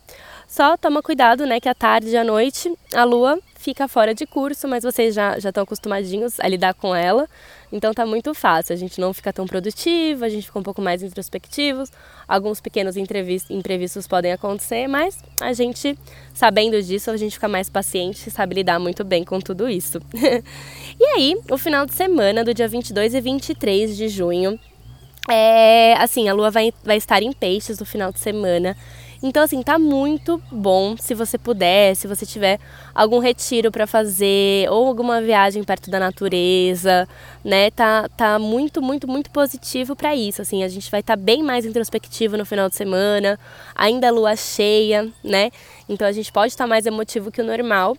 Só 0.47 0.75
toma 0.75 1.03
cuidado, 1.03 1.45
né, 1.45 1.59
que 1.59 1.69
à 1.69 1.75
tarde 1.75 2.09
e 2.09 2.17
à 2.17 2.23
noite 2.23 2.73
a 2.95 3.03
lua 3.03 3.39
fica 3.55 3.87
fora 3.87 4.15
de 4.15 4.25
curso, 4.25 4.67
mas 4.67 4.83
vocês 4.83 5.13
já 5.13 5.37
já 5.37 5.49
estão 5.49 5.63
acostumadinhos 5.63 6.39
a 6.39 6.47
lidar 6.47 6.73
com 6.73 6.95
ela. 6.95 7.27
Então 7.71 7.93
tá 7.93 8.03
muito 8.03 8.33
fácil, 8.33 8.73
a 8.73 8.75
gente 8.75 8.99
não 8.99 9.13
fica 9.13 9.31
tão 9.31 9.45
produtivo, 9.45 10.25
a 10.25 10.29
gente 10.29 10.47
fica 10.47 10.57
um 10.57 10.63
pouco 10.63 10.81
mais 10.81 11.03
introspectivos. 11.03 11.91
Alguns 12.27 12.59
pequenos 12.59 12.95
imprevistos 12.97 14.07
podem 14.07 14.31
acontecer, 14.31 14.87
mas 14.87 15.19
a 15.39 15.53
gente, 15.53 15.95
sabendo 16.33 16.81
disso, 16.81 17.11
a 17.11 17.17
gente 17.17 17.33
fica 17.33 17.47
mais 17.47 17.69
paciente 17.69 18.27
e 18.27 18.31
sabe 18.31 18.55
lidar 18.55 18.79
muito 18.79 19.03
bem 19.03 19.23
com 19.23 19.39
tudo 19.39 19.69
isso. 19.69 20.01
e 20.99 21.05
aí, 21.05 21.37
o 21.51 21.59
final 21.59 21.85
de 21.85 21.93
semana 21.93 22.43
do 22.43 22.55
dia 22.55 22.67
22 22.67 23.13
e 23.13 23.21
23 23.21 23.95
de 23.95 24.07
junho 24.07 24.59
é, 25.29 25.95
assim, 25.97 26.27
a 26.29 26.33
lua 26.33 26.51
vai, 26.51 26.73
vai 26.83 26.97
estar 26.97 27.21
em 27.21 27.31
peixes 27.31 27.79
no 27.79 27.85
final 27.85 28.11
de 28.11 28.19
semana. 28.19 28.75
Então, 29.21 29.43
assim, 29.43 29.61
tá 29.61 29.77
muito 29.77 30.41
bom 30.49 30.95
se 30.97 31.13
você 31.13 31.37
puder, 31.37 31.93
se 31.93 32.07
você 32.07 32.25
tiver 32.25 32.57
algum 32.95 33.19
retiro 33.19 33.69
para 33.69 33.85
fazer 33.85 34.69
ou 34.71 34.87
alguma 34.87 35.21
viagem 35.21 35.61
perto 35.61 35.91
da 35.91 35.99
natureza, 35.99 37.05
né? 37.43 37.69
Tá, 37.69 38.07
tá 38.15 38.39
muito, 38.39 38.81
muito, 38.81 39.09
muito 39.09 39.29
positivo 39.29 39.93
para 39.93 40.15
isso. 40.15 40.41
Assim, 40.41 40.63
a 40.63 40.69
gente 40.69 40.89
vai 40.89 41.01
estar 41.01 41.17
tá 41.17 41.21
bem 41.21 41.43
mais 41.43 41.65
introspectivo 41.65 42.37
no 42.37 42.45
final 42.45 42.69
de 42.69 42.77
semana, 42.77 43.37
ainda 43.75 44.09
lua 44.09 44.37
cheia, 44.37 45.09
né? 45.21 45.51
Então 45.89 46.07
a 46.07 46.13
gente 46.13 46.31
pode 46.31 46.53
estar 46.53 46.63
tá 46.63 46.67
mais 46.67 46.85
emotivo 46.85 47.29
que 47.29 47.41
o 47.41 47.45
normal 47.45 47.97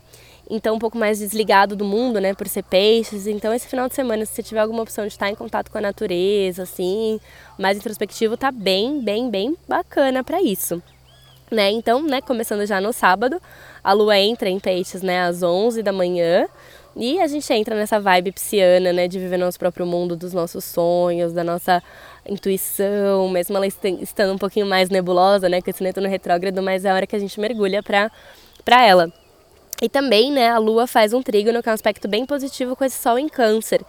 então 0.50 0.74
um 0.74 0.78
pouco 0.78 0.98
mais 0.98 1.20
desligado 1.20 1.76
do 1.76 1.84
mundo, 1.84 2.20
né, 2.20 2.34
por 2.34 2.48
ser 2.48 2.64
peixes. 2.64 3.26
Então 3.26 3.54
esse 3.54 3.68
final 3.68 3.88
de 3.88 3.94
semana, 3.94 4.26
se 4.26 4.34
você 4.34 4.42
tiver 4.42 4.60
alguma 4.60 4.82
opção 4.82 5.06
de 5.06 5.12
estar 5.12 5.30
em 5.30 5.34
contato 5.34 5.70
com 5.70 5.78
a 5.78 5.80
natureza, 5.80 6.64
assim, 6.64 7.20
mais 7.56 7.78
introspectivo, 7.78 8.36
tá 8.36 8.50
bem, 8.50 9.00
bem, 9.00 9.30
bem 9.30 9.56
bacana 9.68 10.24
para 10.24 10.42
isso. 10.42 10.82
Né? 11.50 11.70
Então, 11.70 12.02
né, 12.02 12.20
começando 12.20 12.64
já 12.66 12.80
no 12.80 12.92
sábado, 12.92 13.40
a 13.82 13.92
lua 13.92 14.18
entra 14.18 14.48
em 14.48 14.60
peixes, 14.60 15.02
né, 15.02 15.22
às 15.22 15.42
11 15.42 15.82
da 15.82 15.92
manhã. 15.92 16.46
E 16.96 17.20
a 17.20 17.26
gente 17.28 17.52
entra 17.52 17.76
nessa 17.76 18.00
vibe 18.00 18.32
pisciana, 18.32 18.92
né, 18.92 19.06
de 19.06 19.18
viver 19.18 19.36
nosso 19.36 19.58
próprio 19.58 19.86
mundo, 19.86 20.16
dos 20.16 20.32
nossos 20.32 20.64
sonhos, 20.64 21.32
da 21.32 21.44
nossa 21.44 21.82
intuição, 22.28 23.28
mesmo 23.28 23.56
ela 23.56 23.66
estando 23.66 24.34
um 24.34 24.38
pouquinho 24.38 24.66
mais 24.66 24.90
nebulosa, 24.90 25.48
né, 25.48 25.62
com 25.62 25.70
esse 25.70 25.82
Netuno 25.82 26.08
retrógrado, 26.08 26.60
mas 26.62 26.84
é 26.84 26.90
a 26.90 26.94
hora 26.94 27.06
que 27.06 27.16
a 27.16 27.18
gente 27.18 27.38
mergulha 27.40 27.82
para 27.82 28.10
para 28.64 28.84
ela. 28.84 29.12
E 29.82 29.88
também, 29.88 30.30
né, 30.30 30.50
a 30.50 30.58
Lua 30.58 30.86
faz 30.86 31.14
um 31.14 31.22
trígono, 31.22 31.62
que 31.62 31.68
é 31.68 31.72
um 31.72 31.74
aspecto 31.74 32.06
bem 32.06 32.26
positivo 32.26 32.76
com 32.76 32.84
esse 32.84 33.00
Sol 33.00 33.18
em 33.18 33.28
Câncer. 33.28 33.80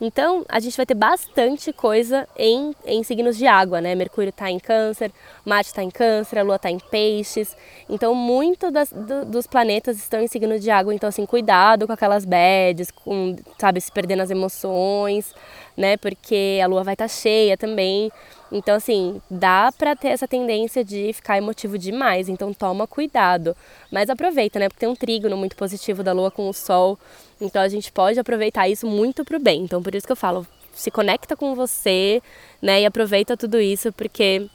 Então, 0.00 0.44
a 0.48 0.60
gente 0.60 0.76
vai 0.76 0.86
ter 0.86 0.94
bastante 0.94 1.72
coisa 1.72 2.28
em, 2.38 2.72
em 2.86 3.02
signos 3.02 3.36
de 3.36 3.46
água, 3.46 3.80
né? 3.80 3.94
Mercúrio 3.96 4.30
está 4.30 4.48
em 4.48 4.60
Câncer, 4.60 5.10
Marte 5.44 5.70
está 5.70 5.82
em 5.82 5.90
Câncer, 5.90 6.38
a 6.38 6.42
Lua 6.42 6.56
está 6.56 6.70
em 6.70 6.78
Peixes. 6.78 7.56
Então, 7.88 8.14
muito 8.14 8.70
das, 8.70 8.92
do, 8.92 9.24
dos 9.24 9.46
planetas 9.46 9.98
estão 9.98 10.20
em 10.20 10.28
signo 10.28 10.58
de 10.58 10.70
água. 10.70 10.94
Então, 10.94 11.08
assim, 11.08 11.26
cuidado 11.26 11.86
com 11.86 11.92
aquelas 11.92 12.24
bads, 12.24 12.92
com, 12.92 13.34
sabe, 13.58 13.80
se 13.80 13.90
perder 13.90 14.16
nas 14.16 14.30
emoções, 14.30 15.34
né? 15.76 15.96
Porque 15.96 16.60
a 16.62 16.66
Lua 16.66 16.84
vai 16.84 16.94
estar 16.94 17.04
tá 17.04 17.08
cheia 17.08 17.56
também. 17.56 18.10
Então, 18.52 18.74
assim, 18.74 19.20
dá 19.30 19.70
pra 19.76 19.94
ter 19.94 20.08
essa 20.08 20.26
tendência 20.26 20.84
de 20.84 21.12
ficar 21.12 21.38
emotivo 21.38 21.78
demais, 21.78 22.28
então 22.28 22.52
toma 22.52 22.86
cuidado. 22.86 23.56
Mas 23.90 24.10
aproveita, 24.10 24.58
né? 24.58 24.68
Porque 24.68 24.80
tem 24.80 24.88
um 24.88 24.96
trígono 24.96 25.36
muito 25.36 25.56
positivo 25.56 26.02
da 26.02 26.12
lua 26.12 26.30
com 26.30 26.48
o 26.48 26.52
sol, 26.52 26.98
então 27.40 27.62
a 27.62 27.68
gente 27.68 27.92
pode 27.92 28.18
aproveitar 28.18 28.68
isso 28.68 28.86
muito 28.86 29.24
pro 29.24 29.38
bem. 29.38 29.62
Então, 29.62 29.82
por 29.82 29.94
isso 29.94 30.06
que 30.06 30.12
eu 30.12 30.16
falo, 30.16 30.46
se 30.72 30.90
conecta 30.90 31.36
com 31.36 31.54
você, 31.54 32.20
né? 32.60 32.82
E 32.82 32.86
aproveita 32.86 33.36
tudo 33.36 33.60
isso, 33.60 33.92
porque 33.92 34.48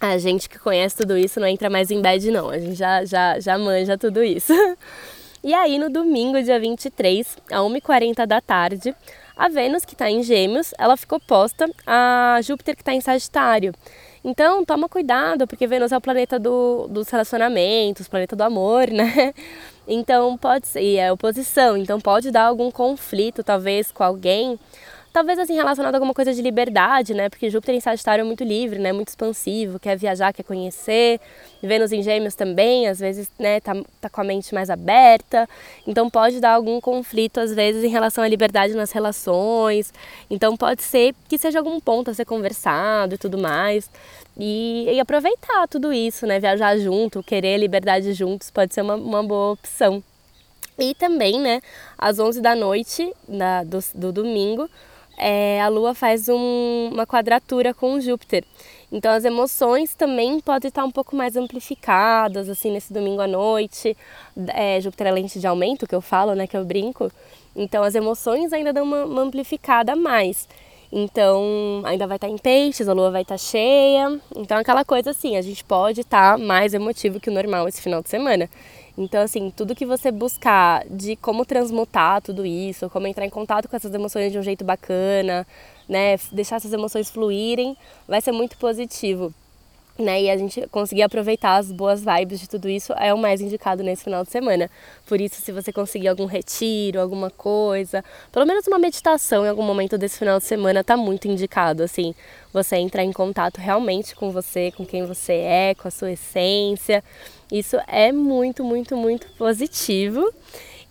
a 0.00 0.18
gente 0.18 0.48
que 0.48 0.58
conhece 0.58 0.96
tudo 0.96 1.16
isso 1.16 1.40
não 1.40 1.46
entra 1.46 1.70
mais 1.70 1.90
em 1.90 2.00
bed, 2.00 2.30
não. 2.30 2.50
A 2.50 2.58
gente 2.58 2.74
já, 2.74 3.04
já, 3.04 3.40
já 3.40 3.58
manja 3.58 3.98
tudo 3.98 4.22
isso. 4.22 4.52
E 5.44 5.52
aí, 5.52 5.78
no 5.78 5.90
domingo, 5.90 6.42
dia 6.42 6.58
23, 6.58 7.36
a 7.52 7.58
1h40 7.58 8.24
da 8.24 8.40
tarde, 8.40 8.96
a 9.36 9.46
Vênus, 9.46 9.84
que 9.84 9.92
está 9.92 10.10
em 10.10 10.22
Gêmeos, 10.22 10.72
ela 10.78 10.96
ficou 10.96 11.20
posta 11.20 11.70
a 11.86 12.40
Júpiter, 12.42 12.74
que 12.74 12.80
está 12.80 12.94
em 12.94 13.00
Sagitário. 13.02 13.74
Então, 14.24 14.64
toma 14.64 14.88
cuidado, 14.88 15.46
porque 15.46 15.66
Vênus 15.66 15.92
é 15.92 15.98
o 15.98 16.00
planeta 16.00 16.38
do, 16.38 16.88
dos 16.88 17.10
relacionamentos, 17.10 18.08
planeta 18.08 18.34
do 18.34 18.42
amor, 18.42 18.88
né? 18.88 19.34
Então, 19.86 20.34
pode 20.38 20.66
ser, 20.66 20.80
e 20.80 20.96
é 20.96 21.12
oposição, 21.12 21.76
então 21.76 22.00
pode 22.00 22.30
dar 22.30 22.44
algum 22.44 22.70
conflito, 22.70 23.44
talvez, 23.44 23.92
com 23.92 24.02
alguém 24.02 24.58
Talvez 25.14 25.38
assim 25.38 25.54
relacionado 25.54 25.94
a 25.94 25.98
alguma 25.98 26.12
coisa 26.12 26.34
de 26.34 26.42
liberdade, 26.42 27.14
né? 27.14 27.28
Porque 27.28 27.48
Júpiter 27.48 27.76
em 27.76 27.78
Sagitário 27.78 28.22
é 28.22 28.24
muito 28.24 28.42
livre, 28.42 28.80
né? 28.80 28.92
Muito 28.92 29.10
expansivo, 29.10 29.78
quer 29.78 29.96
viajar, 29.96 30.32
quer 30.32 30.42
conhecer. 30.42 31.20
Vênus 31.62 31.92
em 31.92 32.02
Gêmeos 32.02 32.34
também, 32.34 32.88
às 32.88 32.98
vezes, 32.98 33.30
né, 33.38 33.60
tá, 33.60 33.74
tá 34.00 34.10
com 34.10 34.20
a 34.20 34.24
mente 34.24 34.52
mais 34.52 34.68
aberta. 34.70 35.48
Então 35.86 36.10
pode 36.10 36.40
dar 36.40 36.54
algum 36.54 36.80
conflito 36.80 37.38
às 37.38 37.54
vezes 37.54 37.84
em 37.84 37.88
relação 37.88 38.24
à 38.24 38.28
liberdade 38.28 38.74
nas 38.74 38.90
relações. 38.90 39.94
Então 40.28 40.56
pode 40.56 40.82
ser 40.82 41.14
que 41.28 41.38
seja 41.38 41.60
algum 41.60 41.78
ponto 41.78 42.10
a 42.10 42.14
ser 42.14 42.24
conversado 42.24 43.14
e 43.14 43.18
tudo 43.18 43.38
mais. 43.38 43.88
E, 44.36 44.88
e 44.92 44.98
aproveitar 44.98 45.68
tudo 45.68 45.92
isso, 45.92 46.26
né? 46.26 46.40
Viajar 46.40 46.76
junto, 46.78 47.22
querer 47.22 47.56
liberdade 47.58 48.12
juntos 48.14 48.50
pode 48.50 48.74
ser 48.74 48.82
uma, 48.82 48.96
uma 48.96 49.22
boa 49.22 49.52
opção. 49.52 50.02
E 50.76 50.92
também, 50.92 51.38
né, 51.38 51.60
às 51.96 52.18
11 52.18 52.40
da 52.40 52.56
noite 52.56 53.14
do, 53.64 53.78
do 53.94 54.12
domingo, 54.12 54.68
é, 55.16 55.60
a 55.60 55.68
Lua 55.68 55.94
faz 55.94 56.28
um, 56.28 56.90
uma 56.92 57.06
quadratura 57.06 57.72
com 57.72 58.00
Júpiter. 58.00 58.44
Então 58.90 59.10
as 59.12 59.24
emoções 59.24 59.94
também 59.94 60.40
podem 60.40 60.68
estar 60.68 60.84
um 60.84 60.90
pouco 60.90 61.16
mais 61.16 61.36
amplificadas, 61.36 62.48
assim, 62.48 62.70
nesse 62.70 62.92
domingo 62.92 63.20
à 63.20 63.26
noite. 63.26 63.96
É, 64.48 64.80
Júpiter 64.80 65.08
é 65.08 65.12
lente 65.12 65.40
de 65.40 65.46
aumento, 65.46 65.86
que 65.86 65.94
eu 65.94 66.00
falo, 66.00 66.34
né, 66.34 66.46
que 66.46 66.56
eu 66.56 66.64
brinco. 66.64 67.10
Então 67.56 67.82
as 67.82 67.94
emoções 67.94 68.52
ainda 68.52 68.72
dão 68.72 68.84
uma, 68.84 69.04
uma 69.04 69.22
amplificada 69.22 69.92
a 69.92 69.96
mais. 69.96 70.48
Então, 70.96 71.82
ainda 71.84 72.06
vai 72.06 72.16
estar 72.16 72.28
em 72.28 72.38
peixes, 72.38 72.88
a 72.88 72.92
lua 72.92 73.10
vai 73.10 73.22
estar 73.22 73.36
cheia. 73.36 74.20
Então, 74.36 74.58
aquela 74.58 74.84
coisa 74.84 75.10
assim, 75.10 75.36
a 75.36 75.42
gente 75.42 75.64
pode 75.64 76.02
estar 76.02 76.38
mais 76.38 76.72
emotivo 76.72 77.18
que 77.18 77.28
o 77.28 77.32
normal 77.32 77.66
esse 77.66 77.82
final 77.82 78.00
de 78.00 78.08
semana. 78.08 78.48
Então, 78.96 79.22
assim, 79.22 79.50
tudo 79.50 79.74
que 79.74 79.84
você 79.84 80.12
buscar 80.12 80.84
de 80.88 81.16
como 81.16 81.44
transmutar 81.44 82.22
tudo 82.22 82.46
isso, 82.46 82.88
como 82.90 83.06
entrar 83.06 83.26
em 83.26 83.30
contato 83.30 83.68
com 83.68 83.74
essas 83.74 83.92
emoções 83.92 84.30
de 84.30 84.38
um 84.38 84.42
jeito 84.42 84.64
bacana, 84.64 85.46
né, 85.88 86.16
deixar 86.30 86.56
essas 86.56 86.72
emoções 86.72 87.10
fluírem, 87.10 87.76
vai 88.06 88.20
ser 88.20 88.32
muito 88.32 88.56
positivo 88.56 89.34
né? 89.98 90.22
E 90.22 90.30
a 90.30 90.36
gente 90.36 90.66
conseguir 90.68 91.02
aproveitar 91.02 91.56
as 91.56 91.70
boas 91.70 92.04
vibes 92.04 92.40
de 92.40 92.48
tudo 92.48 92.68
isso 92.68 92.92
é 92.94 93.14
o 93.14 93.18
mais 93.18 93.40
indicado 93.40 93.82
nesse 93.82 94.04
final 94.04 94.24
de 94.24 94.30
semana. 94.30 94.70
Por 95.06 95.20
isso, 95.20 95.40
se 95.40 95.52
você 95.52 95.72
conseguir 95.72 96.08
algum 96.08 96.26
retiro, 96.26 97.00
alguma 97.00 97.30
coisa, 97.30 98.04
pelo 98.32 98.46
menos 98.46 98.66
uma 98.66 98.78
meditação 98.78 99.44
em 99.44 99.48
algum 99.48 99.62
momento 99.62 99.96
desse 99.96 100.18
final 100.18 100.38
de 100.38 100.44
semana, 100.44 100.82
tá 100.82 100.96
muito 100.96 101.28
indicado, 101.28 101.82
assim, 101.82 102.14
você 102.52 102.76
entrar 102.76 103.04
em 103.04 103.12
contato 103.12 103.58
realmente 103.58 104.14
com 104.14 104.30
você, 104.30 104.72
com 104.72 104.84
quem 104.84 105.06
você 105.06 105.34
é, 105.34 105.74
com 105.74 105.86
a 105.86 105.90
sua 105.90 106.12
essência. 106.12 107.02
Isso 107.50 107.76
é 107.86 108.10
muito, 108.10 108.64
muito, 108.64 108.96
muito 108.96 109.28
positivo. 109.38 110.28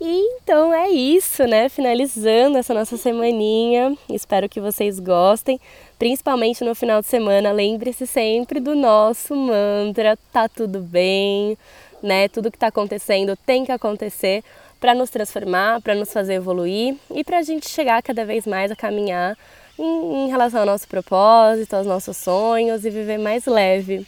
E 0.06 0.36
então 0.36 0.74
é 0.74 0.90
isso, 0.90 1.48
né? 1.48 1.70
Finalizando 1.70 2.58
essa 2.58 2.74
nossa 2.74 2.98
semaninha. 2.98 3.98
Espero 4.10 4.50
que 4.50 4.60
vocês 4.60 5.00
gostem, 5.00 5.58
principalmente 5.98 6.62
no 6.62 6.76
final 6.76 7.00
de 7.00 7.08
semana. 7.08 7.54
Lembre-se 7.54 8.06
sempre 8.06 8.60
do 8.60 8.76
nosso 8.76 9.34
mantra: 9.34 10.20
tá 10.34 10.50
tudo 10.50 10.82
bem, 10.82 11.58
né? 12.02 12.28
Tudo 12.28 12.52
que 12.52 12.58
tá 12.58 12.68
acontecendo 12.68 13.38
tem 13.46 13.64
que 13.64 13.72
acontecer 13.72 14.44
para 14.78 14.94
nos 14.94 15.10
transformar, 15.10 15.82
para 15.82 15.96
nos 15.96 16.12
fazer 16.12 16.34
evoluir 16.34 16.98
e 17.10 17.24
para 17.24 17.38
a 17.38 17.42
gente 17.42 17.70
chegar 17.70 18.04
cada 18.04 18.26
vez 18.26 18.46
mais 18.46 18.70
a 18.72 18.76
caminhar 18.76 19.38
em, 19.80 20.26
em 20.26 20.30
relação 20.30 20.60
ao 20.60 20.66
nosso 20.66 20.86
propósito, 20.86 21.76
aos 21.78 21.88
nossos 21.88 22.18
sonhos 22.18 22.84
e 22.84 22.90
viver 22.90 23.18
mais 23.18 23.46
leve. 23.46 24.06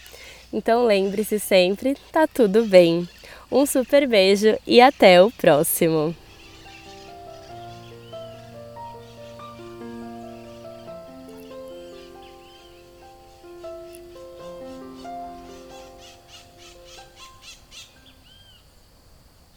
Então 0.51 0.85
lembre-se 0.85 1.39
sempre, 1.39 1.95
tá 2.11 2.27
tudo 2.27 2.65
bem. 2.65 3.07
Um 3.55 3.65
super 3.65 4.05
beijo 4.05 4.57
e 4.67 4.81
até 4.81 5.23
o 5.23 5.31
próximo! 5.31 6.13